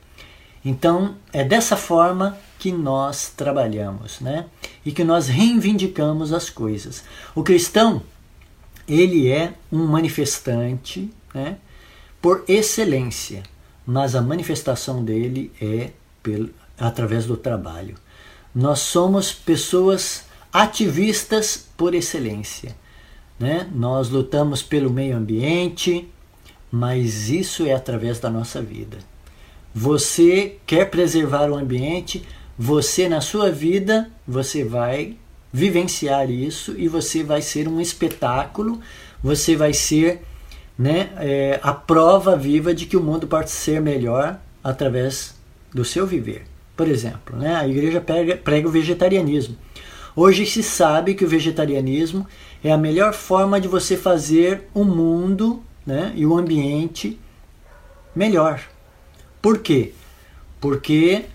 Então, 0.65 1.15
é 1.31 1.43
dessa 1.43 1.77
forma 1.77 2.35
que 2.57 2.71
nós 2.71 3.29
trabalhamos, 3.29 4.19
né? 4.19 4.47
E 4.83 4.91
que 4.91 5.03
nós 5.03 5.27
reivindicamos 5.27 6.33
as 6.33 6.49
coisas. 6.49 7.03
O 7.35 7.43
cristão, 7.43 8.01
ele 8.87 9.29
é 9.29 9.53
um 9.71 9.85
manifestante, 9.85 11.13
né? 11.33 11.57
por 12.19 12.43
excelência, 12.47 13.43
mas 13.85 14.15
a 14.15 14.21
manifestação 14.21 15.05
dele 15.05 15.51
é 15.61 15.91
pelo, 16.23 16.49
através 16.79 17.27
do 17.27 17.37
trabalho. 17.37 17.95
Nós 18.53 18.79
somos 18.79 19.31
pessoas 19.31 20.23
ativistas 20.51 21.67
por 21.77 21.93
excelência. 21.93 22.75
Né? 23.39 23.69
Nós 23.71 24.09
lutamos 24.09 24.63
pelo 24.63 24.89
meio 24.89 25.15
ambiente, 25.15 26.09
mas 26.71 27.29
isso 27.29 27.65
é 27.67 27.73
através 27.73 28.19
da 28.19 28.29
nossa 28.31 28.59
vida. 28.59 28.97
Você 29.77 30.55
quer 30.65 30.89
preservar 30.89 31.49
o 31.51 31.55
ambiente, 31.57 32.25
você 32.57 33.09
na 33.09 33.19
sua 33.19 33.51
vida, 33.51 34.09
você 34.25 34.63
vai 34.63 35.17
vivenciar 35.51 36.31
isso 36.31 36.73
e 36.77 36.87
você 36.87 37.25
vai 37.25 37.41
ser 37.41 37.67
um 37.67 37.81
espetáculo, 37.81 38.79
você 39.21 39.53
vai 39.53 39.73
ser 39.73 40.21
né, 40.79 41.09
é, 41.17 41.59
a 41.61 41.73
prova 41.73 42.37
viva 42.37 42.73
de 42.73 42.85
que 42.85 42.95
o 42.95 43.03
mundo 43.03 43.27
pode 43.27 43.51
ser 43.51 43.81
melhor 43.81 44.39
através 44.63 45.35
do 45.73 45.83
seu 45.83 46.07
viver. 46.07 46.45
Por 46.77 46.87
exemplo, 46.87 47.35
né, 47.35 47.57
a 47.57 47.67
igreja 47.67 47.99
prega, 47.99 48.37
prega 48.37 48.69
o 48.69 48.71
vegetarianismo. 48.71 49.57
Hoje 50.15 50.45
se 50.45 50.63
sabe 50.63 51.15
que 51.15 51.25
o 51.25 51.27
vegetarianismo 51.27 52.25
é 52.63 52.71
a 52.71 52.77
melhor 52.77 53.13
forma 53.13 53.59
de 53.59 53.67
você 53.67 53.97
fazer 53.97 54.69
o 54.73 54.85
mundo 54.85 55.61
né, 55.85 56.13
e 56.15 56.25
o 56.25 56.37
ambiente 56.37 57.19
melhor. 58.15 58.61
Por 59.45 59.59
quê? 59.59 59.93
Porque 60.59 61.25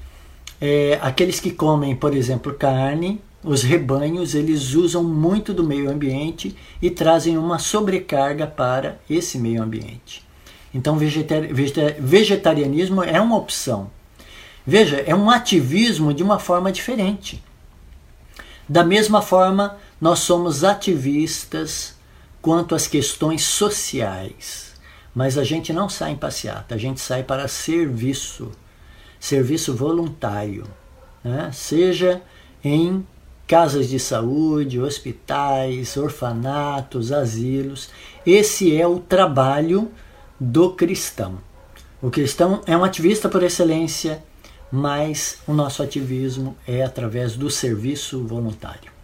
é, 0.60 0.98
aqueles 1.00 1.38
que 1.38 1.52
comem, 1.52 1.94
por 1.94 2.12
exemplo, 2.12 2.52
carne, 2.52 3.20
os 3.40 3.62
rebanhos, 3.62 4.34
eles 4.34 4.74
usam 4.74 5.04
muito 5.04 5.54
do 5.54 5.62
meio 5.62 5.88
ambiente 5.88 6.56
e 6.82 6.90
trazem 6.90 7.38
uma 7.38 7.60
sobrecarga 7.60 8.48
para 8.48 8.98
esse 9.08 9.38
meio 9.38 9.62
ambiente. 9.62 10.26
Então, 10.74 10.98
vegetarianismo 10.98 13.04
é 13.04 13.20
uma 13.20 13.36
opção. 13.36 13.88
Veja, 14.66 14.96
é 15.06 15.14
um 15.14 15.30
ativismo 15.30 16.12
de 16.12 16.24
uma 16.24 16.40
forma 16.40 16.72
diferente. 16.72 17.40
Da 18.68 18.82
mesma 18.82 19.22
forma, 19.22 19.76
nós 20.00 20.18
somos 20.18 20.64
ativistas 20.64 21.94
quanto 22.42 22.74
às 22.74 22.88
questões 22.88 23.44
sociais, 23.44 24.69
mas 25.20 25.36
a 25.36 25.44
gente 25.44 25.70
não 25.70 25.86
sai 25.86 26.12
em 26.12 26.16
passeata, 26.16 26.74
a 26.74 26.78
gente 26.78 26.98
sai 26.98 27.22
para 27.22 27.46
serviço, 27.46 28.52
serviço 29.20 29.76
voluntário, 29.76 30.64
né? 31.22 31.50
seja 31.52 32.22
em 32.64 33.06
casas 33.46 33.86
de 33.90 33.98
saúde, 33.98 34.80
hospitais, 34.80 35.94
orfanatos, 35.98 37.12
asilos. 37.12 37.90
Esse 38.24 38.74
é 38.74 38.86
o 38.86 38.98
trabalho 38.98 39.90
do 40.40 40.72
cristão. 40.72 41.36
O 42.00 42.08
cristão 42.08 42.62
é 42.64 42.74
um 42.74 42.82
ativista 42.82 43.28
por 43.28 43.42
excelência, 43.42 44.24
mas 44.72 45.36
o 45.46 45.52
nosso 45.52 45.82
ativismo 45.82 46.56
é 46.66 46.82
através 46.82 47.36
do 47.36 47.50
serviço 47.50 48.26
voluntário. 48.26 48.99